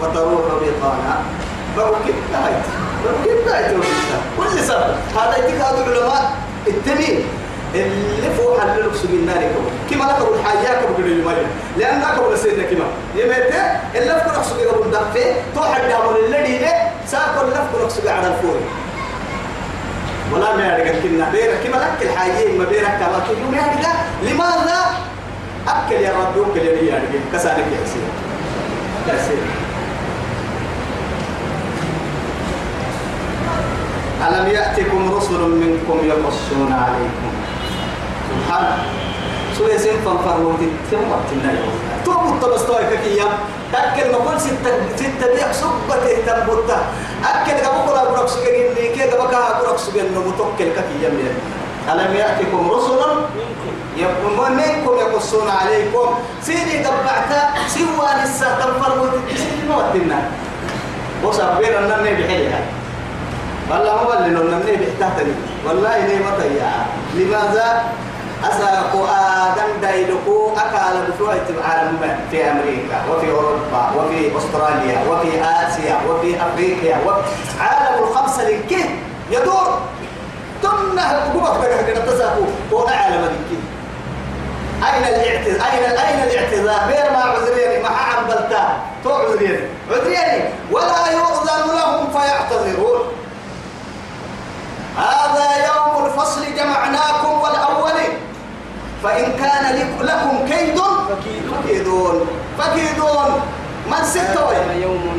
وتروح 0.00 0.42
بطانا 0.62 1.14
بركب 1.76 2.14
هاي. 2.34 2.54
بركب 3.04 3.48
هاي 3.48 3.76
كل 4.36 4.58
سبب. 4.64 4.94
هذا 5.16 5.36
يتكاد 5.38 5.88
العلماء. 5.88 6.32
التميم 6.66 7.24
اللي 7.74 8.30
فوق 8.36 8.60
حللك 8.60 8.94
سجن 8.94 9.14
النار 9.14 9.42
كما 9.90 10.04
لك 10.04 10.18
أقول 10.20 10.38
حاجة 10.44 10.80
كبر 10.80 11.06
المريم 11.06 11.46
لأن 11.78 12.00
لك 12.00 12.18
أقول 12.18 12.38
سيدنا 12.38 12.62
كما 12.62 12.84
يمتى 13.14 13.62
اللي 13.94 14.24
فوق 14.24 14.42
سجن 14.42 14.68
أبو 14.68 14.82
الدفع 14.82 15.32
توحد 15.54 15.82
دامون 15.88 16.16
الذي 16.28 16.58
له 16.58 17.42
اللي 17.42 17.68
فوق 17.72 17.88
سجن 17.88 18.08
على 18.08 18.26
الفور. 18.26 18.56
ولا 20.32 20.56
ما 20.56 20.66
يرجع 20.66 20.92
كنا. 21.02 21.30
بيرك 21.32 21.58
كما 21.64 21.76
لك 21.76 22.02
الحاجة 22.02 22.58
ما 22.58 22.64
بيرك 22.64 22.98
كما 23.00 23.18
تقول 23.26 23.54
يرجع 23.54 23.92
لماذا؟ 24.22 24.80
أكل 25.68 25.94
يا 25.94 26.12
رب 26.18 26.36
يوكل 26.36 26.60
يا 26.60 26.72
رجال 26.72 27.20
كسانك 27.32 27.58
يا 27.58 27.86
سيدي. 27.86 28.10
يا 29.08 29.22
سيدي. 29.28 29.50
ألم 34.28 34.46
يأتكم 34.50 35.14
رسل 35.14 35.40
منكم 35.40 35.98
يقصون 36.08 36.72
عليكم؟ 36.72 37.33
سبحان 38.34 38.66
سو 39.58 39.68
يسين 39.68 40.02
فنفروت 40.04 40.62
ثم 40.90 41.10
تنا 41.30 41.52
توم 42.04 42.34
التبستوي 42.34 42.84
كيا. 43.04 43.28
تأكل 43.72 44.12
ما 44.12 44.18
كل 44.18 44.40
ستة 44.40 44.70
ستة 44.96 45.34
بيع 45.34 45.52
صبة 45.52 46.06
تنبوتا 46.26 46.78
أكل 47.24 47.58
كم 47.64 47.76
كلا 47.86 48.04
برك 48.10 48.30
لي 48.76 48.88
كي 48.94 49.10
كم 49.10 49.26
كها 49.30 49.58
برك 49.62 49.78
سجن 49.78 50.14
نمتوكل 50.14 50.68
كيا 50.78 51.08
من 51.10 51.34
ألم 51.90 52.14
يأتكم 52.14 52.70
رسل؟ 52.70 53.02
يقومون 53.96 54.52
منكم 54.52 54.94
يقصون 54.98 55.48
عليكم. 55.50 56.06
سيدي 56.42 56.78
دبعتا 56.86 57.42
سوى 57.66 58.08
لسه 58.24 58.46
تنفروت 58.58 59.14
سيدي 59.34 59.64
موتنا 59.70 60.18
وصبر 61.24 61.78
أن 61.78 61.90
النبي 61.98 62.24
حيها 62.28 62.60
والله 63.70 63.94
ما 63.94 64.04
بل 64.10 64.30
لنا 64.30 64.58
مني 64.58 64.76
بحتاجني 64.76 65.34
والله 65.66 65.94
تيا 66.38 66.72
لماذا؟ 67.14 67.68
أساق 68.42 68.92
آدم 69.44 69.80
دايلكو 69.82 70.50
أكال 70.56 71.12
بشوية 71.12 71.46
العالم 71.50 72.18
في 72.30 72.50
أمريكا 72.50 72.98
وفي 73.10 73.30
أوروبا 73.30 73.90
وفي 73.96 74.38
أستراليا 74.38 74.98
وفي 75.10 75.30
آسيا 75.42 75.96
وفي 76.08 76.42
أفريقيا 76.42 76.96
وفي 77.06 77.22
عالم 77.60 78.04
الخمسة 78.04 78.48
لكي 78.48 78.84
يدور. 79.30 79.78
ثم 80.62 81.00
حكومة 81.00 81.64
كده 81.86 82.00
تساقوا 82.06 82.46
هو 82.72 82.88
عالم 82.88 83.24
لكي 83.24 83.58
أين 84.84 85.04
الاعتذار 85.04 85.66
أين 85.72 85.84
أين 85.84 86.28
الاعتذار 86.28 86.80
غير 86.88 87.12
ما 87.12 87.18
عذريني 87.18 87.82
ما 87.82 87.88
عبلتا 87.88 88.76
تو 89.04 89.12
عذريني. 89.12 89.68
عذريني. 89.90 90.44
ولا 90.70 91.10
يؤذن 91.12 91.74
لهم 91.76 92.10
فيعتذرون. 92.12 93.00
هذا 94.98 95.66
يوم 95.66 96.06
الفصل 96.06 96.42
جمعناكم 96.54 97.32
والأولين 97.42 97.73
فإن 99.04 99.32
كان 99.36 99.64
لكم 100.00 100.46
كيد 100.48 100.78
فكيدون. 101.50 102.26
فكيدون. 102.58 103.40
من 103.90 104.04
ستوي 104.04 104.56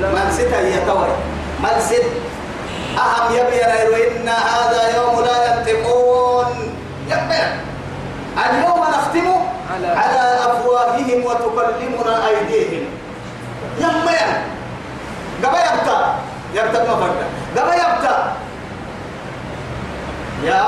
من 0.01 0.27
ست 0.31 0.53
هي 0.53 0.85
توي. 0.85 1.07
من 1.59 1.75
ست؟ 1.79 2.05
أهم 2.97 3.33
يبير 3.33 3.69
إن 4.11 4.29
هذا 4.29 4.81
يوم 4.97 5.25
لا 5.25 5.37
ينطقون. 5.45 6.75
يبير 7.07 7.49
اليوم 8.45 8.79
نختم 8.93 9.27
على 9.95 10.23
أفواههم 10.49 11.25
وتكلمنا 11.25 12.27
أيديهم. 12.27 12.85
يبير 13.79 14.29
قبل 15.43 15.57
يبتا 15.57 16.15
يبتا 16.53 16.79
ما 16.83 16.95
فرد 16.95 17.17
قبل 17.57 17.73
يبتا 17.73 18.33
يا 20.43 20.63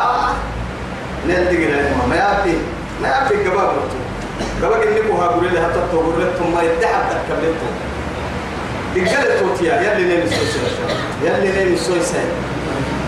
نلتقي 1.28 1.66
لهم 1.66 2.10
ما 2.10 2.40
أخي 2.40 2.77
ما 3.02 3.08
يابي 3.08 3.50
قباب 3.50 3.72
قباب 4.64 4.82
إنكو 4.82 5.18
هاقولي 5.22 5.50
لها 5.50 5.70
تطو 5.70 6.00
قرأتهم 6.00 6.56
ما 6.56 6.62
يدعب 6.62 7.04
تكبلتهم 7.10 7.76
إقلت 8.98 9.40
توتيا. 9.40 9.82
يلي 9.82 10.04
نيم 10.08 10.22
السويسة 10.22 10.60
يلي 11.24 11.52
نيم 11.66 11.74
السويسة 11.74 12.20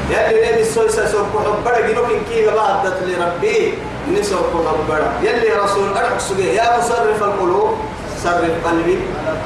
يلي 0.10 0.42
نيم 0.46 0.60
السويسة 0.60 1.06
سوكو 1.12 1.40
حبرا 1.40 1.80
جنوك 1.88 2.06
إنكي 2.06 2.46
قبادت 2.46 2.98
لربي 3.08 3.74
نسوكو 4.14 4.58
حبرا 4.68 5.14
يلي 5.24 5.50
رسول 5.64 5.98
أرحك 5.98 6.20
سبيه 6.20 6.52
يا 6.52 6.78
مصرف 6.78 7.24
القلوب 7.24 7.78
صرف 8.24 8.68
قلبي 8.68 8.98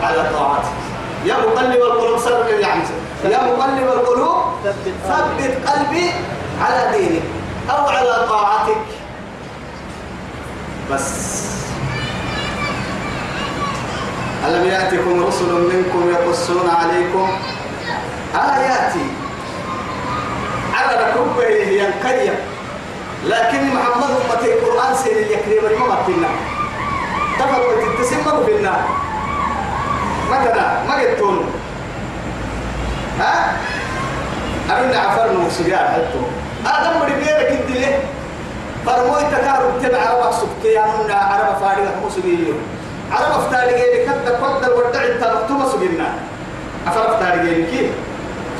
على 0.04 0.26
طاعتك 0.34 0.76
يا 1.26 1.36
مقلب 1.36 1.82
القلوب 1.82 2.20
صرف 2.20 2.50
يا 2.50 2.68
عمسى 2.68 2.94
يا 3.24 3.38
مقلب 3.44 3.88
القلوب 3.88 4.44
ثبت 5.08 5.68
قلبي 5.68 6.12
على 6.62 6.98
دينك 6.98 7.24
أو 7.72 7.88
على 7.88 8.26
طاعتك. 8.30 9.03
بس. 10.94 11.44
ألم 14.48 14.66
يأتكم 14.66 15.24
رسل 15.24 15.52
منكم 15.54 16.10
يقصون 16.10 16.70
عليكم؟ 16.70 17.30
آياتي 18.36 19.08
على 20.74 21.14
ركبه 21.14 21.48
ينقيم 21.50 22.34
لكن 23.26 23.68
محمد 23.68 24.10
أمتي 24.10 24.54
القرآن 24.54 24.96
سير 24.96 25.18
اليكريم 25.18 25.64
ما 25.64 25.86
مكنا 25.96 26.28
تفرقوا 27.40 27.96
تتسمى 27.98 28.46
في 28.46 28.56
النار. 28.56 28.84
مثلا 30.32 30.84
ما 30.88 30.96
قلتون؟ 30.96 31.52
ها؟ 33.20 33.58
أنا 34.70 35.00
عفرنا 35.00 35.50
سجار 35.50 35.80
حتى 35.80 36.20
آدم 36.66 37.00
مريبيرك 37.00 37.60
انت 37.62 37.72
ليه؟ 37.72 38.00
فرموي 38.86 39.22
تكارب 39.32 39.72
تبع 39.84 40.14
وقصك 40.14 40.66
يا 40.66 40.86
من 40.86 41.12
عرب 41.12 41.58
فارغة 41.62 41.96
مسجيو 42.06 42.54
عرب 43.12 43.32
افتاري 43.40 43.74
جيني 43.80 44.06
كتا 44.06 44.32
كتا 44.38 44.68
الودع 44.68 45.04
انت 45.04 45.24
مكتوبة 45.24 45.66
سجينا 45.72 46.10
أفر 46.88 47.16
افتاري 47.16 47.40
جيني 47.50 47.66
كي. 47.72 47.92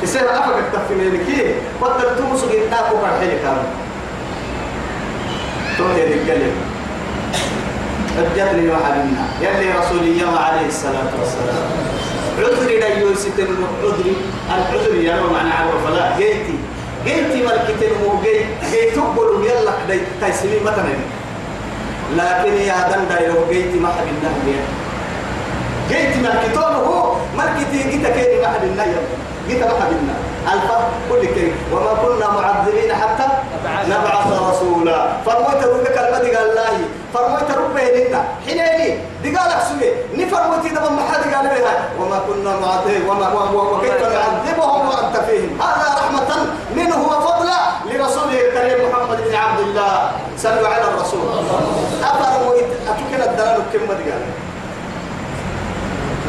يصير 0.02 0.22
أفك 0.30 0.56
التفنين 0.58 1.24
كي 1.26 1.54
كتا 1.80 2.10
التوم 2.10 2.36
سجينا 2.36 2.78
كو 2.90 2.96
فرحيني 3.02 3.36
كارب 3.42 3.66
تروح 5.78 5.96
يدي 5.96 6.14
الكلمة 6.14 6.52
أجتني 8.18 8.70
وحدنا. 8.70 9.24
يلي 9.40 9.72
رسولي 9.78 10.18
يوم 10.20 10.38
عليه 10.38 10.66
الصلاة 10.66 11.10
والسلام. 11.20 11.66
عذري 12.38 12.80
لا 12.80 12.88
يوسف 12.88 13.32
عذري. 13.82 14.16
العذر 14.48 14.94
يا 14.94 15.16
معنى 15.32 15.50
عرف 15.50 15.86
فلا. 15.86 16.16
جيتي. 16.18 16.58
جيتي 17.04 17.42
ملكتين 17.42 17.92
مو 18.02 18.20
جي 18.22 18.36
جي 18.70 18.90
تقبل 18.90 19.46
يلا 19.46 19.72
كدي 19.88 20.00
تيسمي 20.20 20.60
مثلا 20.60 20.94
لكن 22.16 22.52
يا 22.62 22.88
دم 22.92 23.04
دايرو 23.10 23.44
جيتي 23.50 23.78
ما 23.78 23.88
حد 23.88 24.06
النهي 24.14 24.56
جيتي 25.88 26.20
ملكتون 26.20 26.62
هو 26.86 27.16
ملكتي 27.38 27.90
جيتا 27.90 28.10
كيني 28.10 28.40
ما 28.40 28.48
حد 28.48 28.64
النهي 28.64 28.94
جيتا 29.48 29.64
ما 29.66 29.80
حد 29.80 29.92
النهي 30.00 30.33
الفرق 30.52 30.90
كل 31.10 31.26
كي 31.26 31.52
وما 31.72 31.92
كنا 32.02 32.26
معذبين 32.30 32.94
حتى 32.94 33.26
نبعث 33.88 34.28
رسولا. 34.50 34.98
فرموت 35.26 35.60
ربك 35.64 35.96
المدي 35.98 36.36
قال 36.36 36.50
الله 36.50 36.76
فرموت 37.14 37.48
ربه 37.50 37.82
لنا 37.82 38.20
حينيني 38.46 38.98
دي 39.22 39.36
قالك 39.36 39.60
سوي. 39.68 39.88
نفرموت 40.14 40.64
إذا 40.64 40.80
ما 40.80 41.02
حد 41.08 41.22
قال 41.34 41.46
بها. 41.54 41.74
وما 42.00 42.18
كنا 42.26 42.52
معذبين 42.60 43.08
وما 43.08 43.28
وكيف 43.72 44.00
نعذبهم 44.02 44.88
وأنت 44.88 45.16
فيهم. 45.26 45.60
هذا 45.60 45.86
رحمة 45.98 46.30
منه 46.76 46.98
وفضلا 47.10 47.58
لرسوله 47.88 48.38
الكريم 48.46 48.78
محمد 48.88 49.18
بن 49.28 49.34
عبد 49.34 49.60
الله. 49.60 50.10
صلوا 50.38 50.68
على 50.68 50.84
الرسول. 50.84 51.26
أفرموت. 52.02 52.68
أتوكل 52.90 53.22
الدلال 53.28 53.62
كم 53.72 53.86
قال 53.88 54.22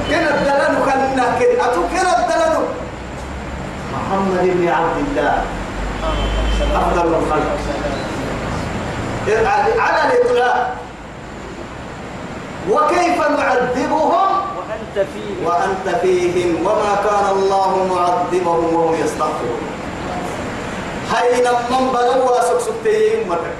كنا 0.09 0.29
الدلال 0.35 0.73
كنا 0.85 1.25
كنا 1.39 1.65
أتوكل 1.65 2.07
الدلال 2.17 2.55
محمد 3.95 4.43
بن 4.43 4.67
عبد 4.67 4.97
الله. 5.07 5.43
أفضل 6.75 7.07
الخلق. 7.13 7.57
على 9.79 10.01
الإطلاق. 10.07 10.75
وكيف 12.71 13.17
نعذبهم؟ 13.39 14.31
وأنت 14.57 14.97
فيه 15.13 15.47
وأنت 15.47 15.87
فيهم. 16.01 16.65
وما 16.65 16.93
كان 17.05 17.25
الله 17.31 17.71
معذبهم 17.93 18.73
وهم 18.75 18.93
يستغفرون. 19.03 19.63
هاي 21.11 21.41
من 21.69 21.83
بلوا 21.93 22.41
سكسكتين 22.41 23.29
أمتك 23.29 23.55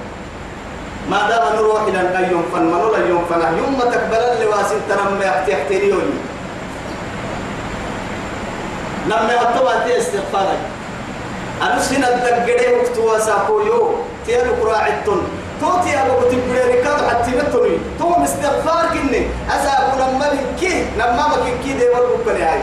ما 1.10 1.28
دام 1.30 1.56
نروح 1.56 1.82
إلى 1.82 2.00
أن 2.00 2.24
ينفن 2.34 2.62
من 2.62 2.82
لا 2.92 3.00
ينفن 3.06 3.42
يمتك 3.58 4.02
بلل 4.10 4.42
لواسن 4.42 4.80
تنمى 4.88 5.24
يحتيحتينيوني 5.24 6.16
لما 9.06 9.32
يطبع 9.32 9.84
تي 9.84 9.98
استغفارك. 9.98 10.58
أنا 11.62 11.80
سنة 11.80 12.08
الدقري 12.08 12.76
وقتوا 12.76 13.18
ساقويو 13.18 13.94
تيالو 14.26 14.52
قراعدتن 14.60 15.20
تو 15.60 15.70
تيالو 15.84 16.14
كتبري 16.20 16.60
ركاد 16.60 17.08
حتى 17.08 17.30
نتوني 17.30 17.78
تو 17.98 18.08
مستغفار 18.18 18.84
كني 18.92 19.26
أساقو 19.48 19.96
لما 19.98 20.28
كي. 20.60 20.84
لما 20.98 21.28
ما 21.28 21.36
كي 21.64 21.72
دي 21.72 21.88
ورقو 21.88 22.16
بني 22.26 22.42
هاي. 22.42 22.60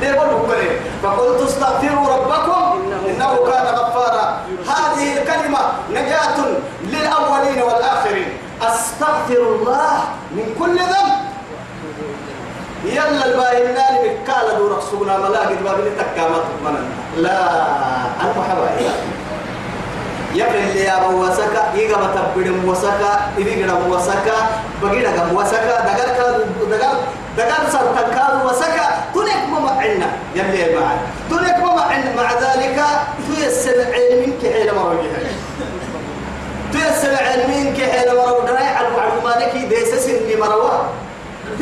دي 0.00 0.12
ورقو 0.12 0.46
بني 0.46 0.70
فقلت 1.02 1.40
استغفروا 1.48 2.08
ربكم 2.14 2.82
إنه 3.08 3.36
كان 3.50 3.66
غفارا. 3.74 4.40
هذه 4.68 5.18
الكلمة 5.18 5.58
نجاة 5.90 6.38
للأولين 6.84 7.62
والآخرين. 7.62 8.28
أستغفر 8.62 9.42
الله 9.56 9.98
من 10.30 10.54
كل 10.58 10.76
ذنب. 10.78 11.31
يلا 12.84 13.24
الباهي 13.26 13.62
نالي 13.72 14.08
بكالة 14.08 14.58
دورك 14.58 14.82
سونا 14.90 15.18
ملاقي 15.18 15.54
بابي 15.54 15.90
تكامت 15.90 16.44
من 16.64 16.90
لا 17.16 17.40
أنا 18.20 18.44
حبايا 18.50 18.92
يبري 20.34 20.58
اللي 20.70 20.80
يا 20.84 21.06
وسكا 21.06 21.62
يجا 21.74 21.96
بتبدي 21.96 22.50
وسكا 22.66 23.20
إذا 23.38 23.54
كنا 23.54 23.74
وسكا 23.88 24.36
بقي 24.82 25.00
لك 25.02 25.22
وسكا 25.34 25.76
كاد 25.84 26.46
دقر 26.70 26.96
دقر 27.38 27.70
صار 27.72 27.86
تكاد 27.96 28.46
وسكا 28.46 28.86
تنك 29.14 29.42
ما 29.52 29.60
معنا 29.60 30.08
يلي 30.34 30.74
معي 30.78 30.96
تنك 31.30 31.58
ما 31.64 31.74
معنا 31.74 32.16
مع 32.16 32.32
ذلك 32.32 32.80
تيسر 33.36 33.84
علمك 33.94 34.40
حين 34.52 34.74
مروجها 34.74 35.20
تيسر 36.72 37.14
علمك 37.24 37.76
حين 37.90 38.14
مروجها 38.14 38.76
على 38.76 38.88
معلوماتك 38.96 39.56
ديسس 39.56 40.06
اللي 40.08 40.36
مروه 40.36 40.86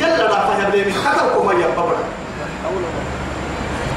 يلا 0.01 0.17
لا 0.17 0.29
فهم 0.47 0.71
لي 0.71 0.83
كتبكم 0.83 1.61
يا 1.61 1.67
بابا. 1.67 1.95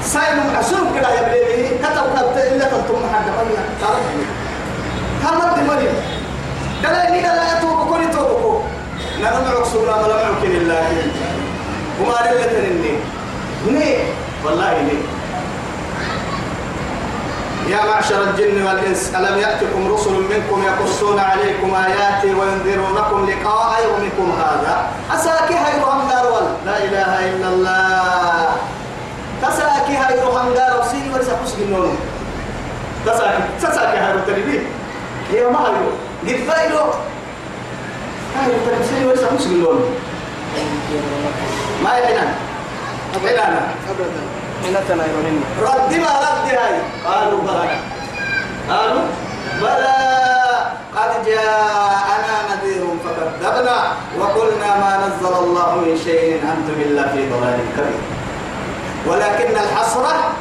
سايم 0.04 0.40
عشان 0.58 0.92
كده 0.96 1.08
يا 1.14 1.22
بليني 1.28 1.68
كتب 1.78 2.06
كتب 2.16 2.36
إلا 2.38 2.64
تنتم 2.64 2.96
حد 3.14 3.26
مية 3.26 3.64
تعرفني 3.80 4.24
كم 5.22 5.38
مرة 5.38 5.74
مريم 5.74 5.94
قال 6.84 7.12
لي 7.12 7.20
لا 7.20 7.60
توبك 7.60 7.88
كوني 7.88 8.06
توبك 8.06 8.62
نحن 9.22 9.34
معك 9.44 9.64
سورة 9.72 10.02
ولا 10.04 10.14
معك 10.16 10.42
لله 10.44 10.86
وما 12.00 12.14
رلت 12.30 12.52
إني 12.52 12.94
ني 13.78 13.96
والله 14.44 14.82
ني 14.82 14.96
يا 17.68 17.84
معشر 17.84 18.22
الجن 18.22 18.66
والإنس 18.66 19.14
ألم 19.14 19.38
يأتكم 19.38 19.92
رسل 19.92 20.12
منكم 20.12 20.62
يقصون 20.62 21.18
عليكم 21.18 21.74
آياتي 21.74 22.34
وينذرونكم 22.34 23.30
لقاء 23.30 23.84
يومكم 23.84 24.32
هذا؟ 24.32 24.90
أساكي 25.14 25.54
هاي 25.54 25.80
دارول 26.08 26.46
لا 26.66 26.84
إله 26.84 27.28
إلا 27.28 27.48
الله. 27.48 28.48
تساكي 29.42 29.96
هاي 29.96 30.20
روحم 30.20 30.54
دارول 30.54 30.86
سيني 30.86 31.14
ورسا 31.14 31.38
حسن 31.44 31.62
النون. 31.62 31.96
تساكي 33.06 33.42
تساكي 33.60 33.96
هاي 33.96 34.12
روحم 34.12 34.66
هي 35.32 35.44
ما 35.46 35.58
هاي 35.58 35.74
قد 36.22 36.40
فايلو 36.48 36.84
هاي 38.36 38.46
روحم 38.46 38.82
سيني 38.90 39.06
ورسا 39.06 39.26
حسن 39.38 39.50
النون. 39.50 39.84
ما 41.84 41.98
يحنان 41.98 42.34
حنانا 43.14 43.60
أبدا. 43.90 44.33
هنا 44.64 44.80
تنايرون 44.88 45.44
رد 45.62 45.94
ما 45.94 46.12
رد 46.24 46.48
هاي. 46.48 46.76
قالوا 47.06 47.40
بلى. 47.40 47.78
قالوا 48.70 49.02
بلى. 49.60 49.94
قد 50.96 51.26
جاءنا 51.26 52.34
نذير 52.50 52.84
فكذبنا 53.04 53.76
وقلنا 54.18 54.70
ما 54.76 54.92
نزل 55.06 55.34
الله 55.34 55.74
من 55.76 56.00
شيء. 56.04 56.40
أنتم 56.42 56.80
إلا 56.80 57.08
في 57.08 57.30
ضلال 57.30 57.58
كبير. 57.76 58.00
ولكن 59.06 59.56
الحسرة 59.64 60.32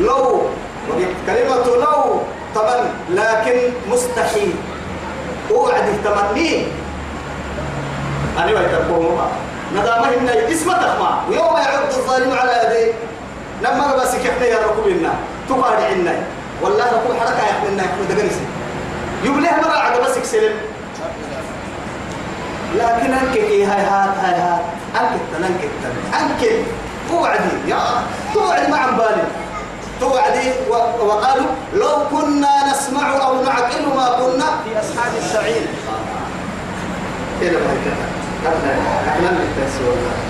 لو 0.00 0.42
كلمة 1.26 1.66
لو 1.66 2.20
طبعا 2.54 2.76
لكن 3.10 3.72
مستحيل. 3.90 4.54
أوعد 5.50 5.84
تمنيه 6.04 6.66
أنا 8.38 8.46
ويتقوم 8.46 9.20
ندامه 9.74 10.08
ان 10.08 10.28
اسمه 10.28 10.74
تخمع 10.74 11.20
ويوم 11.28 11.56
يعد 11.56 11.88
الظالم 11.90 12.38
على 12.38 12.52
يديه. 12.64 12.92
لما 13.62 13.96
بس 13.96 14.14
كيف 14.14 14.40
يا 14.42 14.58
ركوب 14.66 14.88
لنا 14.88 15.12
تقارع 15.48 15.84
عنا 15.86 16.14
والله 16.62 16.84
ركوب 16.86 17.16
حركة 17.20 17.38
يا 17.46 17.50
إحنا 17.50 17.82
يحنا 17.82 18.04
دقنسي. 18.14 18.40
يبليه 19.24 19.50
مرة 19.50 19.78
عقب 19.78 20.02
بس 20.04 20.16
يكسلم 20.16 20.52
لكن 22.76 23.12
أنك 23.12 23.38
هاي 23.38 23.64
هات 23.64 24.16
هاي 24.24 24.34
هات. 24.40 24.60
أنك 25.00 25.20
أنك 25.36 25.70
أنك 26.20 26.50
توعدي 27.08 27.50
يا 27.68 27.78
توعد 28.34 28.70
مع 28.70 28.86
بالي. 28.90 29.22
توعدي 30.00 30.50
وقالوا 31.00 31.46
لو 31.74 31.88
كنا 32.10 32.70
نسمع 32.72 33.24
أو 33.26 33.42
نعقل 33.44 33.82
ما 33.96 34.08
كنا. 34.20 34.44
في 34.64 34.80
أصحاب 34.80 35.12
السعير 35.18 35.66
إلى 37.42 37.50
ما 37.56 37.74
كان 37.84 37.96
كتنا 38.44 39.30
نهتس 39.30 39.74
والله 39.80 40.29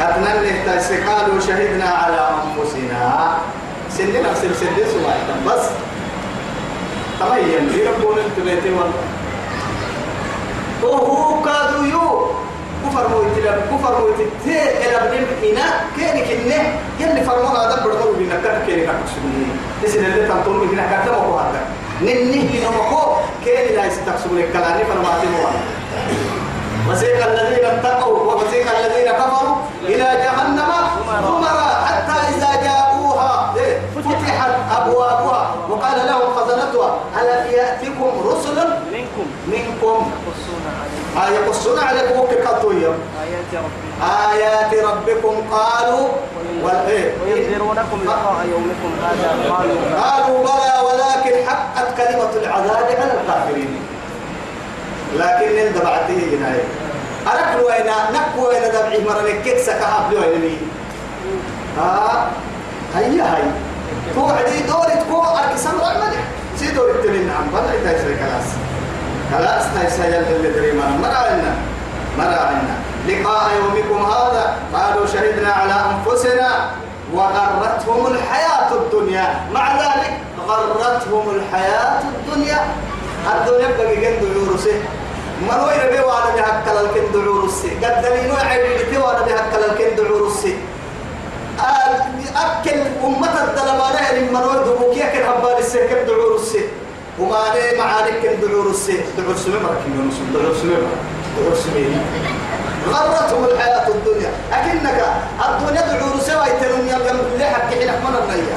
كتنا 0.00 0.32
نهتس 0.42 0.92
قالوا 0.92 1.40
شهدنا 1.40 1.84
على 1.84 2.20
أنفسنا. 2.40 3.36
سننا 3.96 4.34
سن 4.34 4.52
سن 4.60 4.76
سواء. 4.92 5.18
بس 5.46 5.64
تميم 7.20 7.64
يربون 7.76 8.18
التبيتي 8.18 8.70
والله؟ 8.70 9.02
وهو 10.82 11.42
كادوا 11.42 11.86
يو. 11.86 12.26
كفر 12.84 13.08
مويتلا 13.08 13.52
كفر 13.70 13.92
مويتلا 14.00 14.62
إلى 14.82 14.98
بنم 15.10 15.50
إنا 15.50 15.66
كينك 15.96 16.28
إنه 16.30 16.60
يلي 17.00 17.20
فرمونا 17.24 17.58
هذا 17.66 17.76
بدرو 17.84 18.12
بينا 18.18 18.36
كان 18.44 18.62
كينك 18.66 18.88
أكسبني 18.88 19.46
لسه 19.82 20.06
اللي 20.06 20.28
تنتظر 20.28 20.64
بينا 20.64 20.82
كان 20.90 21.00
تمو 21.06 21.38
هذا؟ 21.38 21.60
ننه 22.02 22.42
لنمكو 22.52 23.02
كين 23.44 23.76
لا 23.76 23.86
يستقسمون 23.86 24.38
الكلام. 24.40 24.78
فأنا 24.88 25.00
ما 25.00 25.16
أتمنى 25.16 25.60
وسيق 26.88 27.26
الذين 27.26 27.64
اتقوا 27.64 28.34
وسيق 28.34 28.66
الذين 28.78 29.12
كفروا 29.12 29.56
إلى 29.84 30.08
جهنم 30.24 30.70
زمرا 31.24 31.84
حتى 31.86 32.16
إذا 32.34 32.62
جاءوها. 32.62 33.54
إيه، 33.56 33.80
فتحت 33.96 34.50
أبوابها 34.78 35.54
وقال 35.70 36.06
لهم 36.06 36.34
خزنتها 36.36 36.90
ألم 37.20 37.52
يأتكم 37.52 38.10
رسل 38.28 38.56
منكم؟ 38.92 39.26
منكم؟ 39.46 40.12
يقصون 41.16 41.78
عليكم. 41.78 42.14
آه 42.14 42.20
وككتوية 42.20 42.88
آيات 43.22 43.50
ربكم. 43.54 43.88
آيات 44.32 44.72
ربكم 44.84 45.34
قالوا 45.56 46.08
والإيه 46.64 47.14
وينذرونكم 47.24 47.98
لقاء 48.06 48.46
يومكم 48.52 48.90
هذا. 49.04 49.54
قالوا 49.54 49.76
قالوا 50.02 50.38
بلى 50.38 50.74
ولكن 50.86 51.48
حقت 51.48 51.96
كلمة 51.96 52.32
العذاب 52.42 52.86
على 53.00 53.12
الكافرين. 53.20 53.82
لكن 55.16 55.48
ندب 55.56 55.84
بعته 55.84 56.18
جناية. 56.32 56.64
أرك 57.26 57.66
وين 57.66 57.86
نك 57.86 58.44
وين 58.44 58.62
دبعي 58.62 59.04
مرة 59.04 59.22
نكت 59.22 59.58
سكها 59.58 60.08
بلو 60.10 60.22
علمي 60.22 60.58
ها 61.78 62.26
هيا 62.94 63.22
هاي 63.22 63.42
توعدي 64.14 64.60
دوري 64.68 64.94
تكو 65.00 65.22
أركسان 65.22 65.72
رعمل 65.80 66.14
سي 66.56 66.70
دوري 66.70 66.92
تلين 67.02 67.26
نعم. 67.28 67.46
بلا 67.52 67.74
يتايسر 67.74 68.08
كلاس؟ 68.08 68.48
خلاص 69.32 69.64
تايسر 69.74 70.04
يلي 70.04 70.52
دريما 70.52 70.86
مرة 71.02 71.08
عنا. 71.08 71.54
مرة 72.18 72.40
عنا. 72.48 72.74
لقاء 73.08 73.50
يومكم 73.56 74.04
هذا. 74.04 74.56
قالوا 74.74 75.06
شهدنا 75.06 75.52
على 75.52 75.74
أنفسنا 75.90 76.70
وغرتهم 77.14 78.06
الحياة 78.06 78.72
الدنيا. 78.72 79.40
مع 79.54 79.76
ذلك 79.76 80.12
غرتهم 80.48 81.30
الحياة 81.30 82.00
الدنيا. 82.00 82.60
الدنيا 83.26 83.68
بقي 83.78 83.96
جند 83.96 84.22
عورسه 84.36 84.72
من 85.42 85.58
وين 85.66 85.90
بي 85.92 86.00
وأنا 86.00 86.30
بهكل 86.36 86.76
الكند 86.84 87.26
عورسه 87.26 87.68
قد 87.82 88.02
دلينو 88.02 88.34
عيبي 88.36 88.96
وأنا 88.98 89.22
بهكل 89.22 89.62
الكند 89.70 90.00
عورسه 90.10 90.54
أكل 92.36 92.80
أمة 93.04 93.44
الدلمانة 93.44 94.10
اللي 94.10 94.30
من 94.30 94.36
وين 94.36 94.62
دبوك 94.64 94.96
يكن 94.96 95.22
هبال 95.28 95.58
السكن 95.58 96.06
دعور 96.06 96.36
السي 96.36 96.64
وما 97.18 97.44
لي 97.54 97.78
معارك 97.78 98.14
كن 98.22 98.48
دعور 98.48 98.70
السي 98.70 98.96
دعور 99.18 99.36
سمي 99.36 99.54
مركين 99.54 99.92
يونس. 99.98 100.14
دعور 100.34 100.54
سمي 100.54 100.76
دعور 101.36 101.54
سمي 101.54 101.96
غرتهم 102.92 103.44
الحياة 103.44 103.88
الدنيا. 103.88 104.30
أكنك 104.52 104.98
الدنيا 105.48 105.80
دعور 105.80 106.20
سوى 106.20 106.44
يتنم 106.46 106.86
يلقم 106.88 107.16
اللي 107.32 107.44
حكي 107.44 107.76
حين 107.78 107.88
أحمد 107.88 108.14
النية 108.22 108.54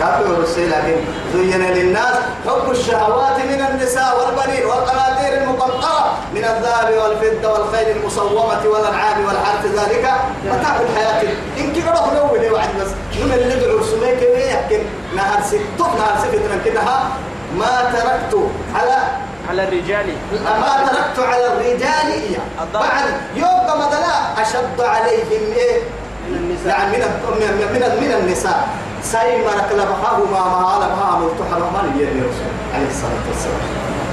كافر 0.00 0.26
الرسول 0.26 0.70
لكن 0.70 0.96
زين 1.34 1.62
للناس 1.62 2.14
حب 2.46 2.70
الشهوات 2.70 3.38
من 3.40 3.66
النساء 3.70 4.10
والبنين 4.18 4.64
والقناطير 4.66 5.42
المقنطرة 5.42 6.14
من 6.34 6.44
الذهب 6.44 6.88
والفضة 6.92 7.52
والخيل 7.52 7.96
المصومة 7.96 8.62
والأنعام 8.66 9.24
والحرث 9.26 9.66
ذلك 9.66 10.10
متاع 10.44 10.80
الحياة. 10.80 11.22
إن 11.58 11.72
كبر 11.72 11.94
خلوه 11.94 12.38
لي 12.38 12.50
وعد 12.50 12.68
بس 12.80 12.88
من 13.16 13.32
اللي 13.32 13.54
دعوا 13.66 13.82
سميك 13.82 14.22
يحكي 14.22 14.82
نهار 15.16 15.42
ست 15.42 15.60
نهار 15.78 16.18
ست 16.22 16.64
كدها 16.64 17.08
ما 17.58 17.92
تركت 17.92 18.50
على 18.74 18.98
على 19.50 19.68
الرجال. 19.68 20.06
ما 20.44 20.86
تركت 20.86 21.28
على 21.28 21.46
الرجال. 21.46 22.38
بعد 22.74 23.04
يوم 23.36 23.66
مثلا 23.66 24.42
أشد 24.42 24.80
عليهم 24.80 25.52
إيه؟ 25.56 25.80
يعني 26.66 26.96
من 26.96 27.02
من 27.40 28.00
من, 28.00 28.12
النساء. 28.20 28.68
سايما 29.02 29.50
لبها 29.72 30.18
ما 30.32 30.42
ما 30.60 30.84
لبها 30.84 31.18
مفتوحة 31.18 31.58
ما 31.72 31.80
يا 32.00 32.08
رسول 32.28 32.50
عليه 32.74 32.88
الصلاة 32.88 33.24
والسلام. 33.28 33.60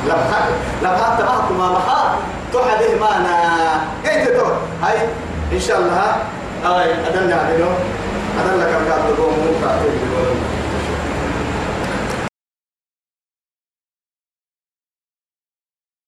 لبها 0.05 0.47
لبها 0.81 1.15
تبعك 1.19 1.51
ما 1.59 1.67
ما 1.69 1.79
تحده 2.53 2.99
ما 2.99 3.17
أنا 3.17 3.35
إيه 4.05 4.25
تقول 4.25 4.51
هاي 4.83 4.97
إن 5.53 5.59
شاء 5.59 5.79
الله 5.79 6.15
هاي 6.65 6.91
أدلنا 7.07 7.35
عليه 7.35 7.65
أدلنا 8.39 8.65
كم 8.65 8.89
قاعد 8.89 9.01
تقوم 9.15 9.33
مو 9.33 9.67
قاعد 9.67 9.79
تقوم. 9.79 10.37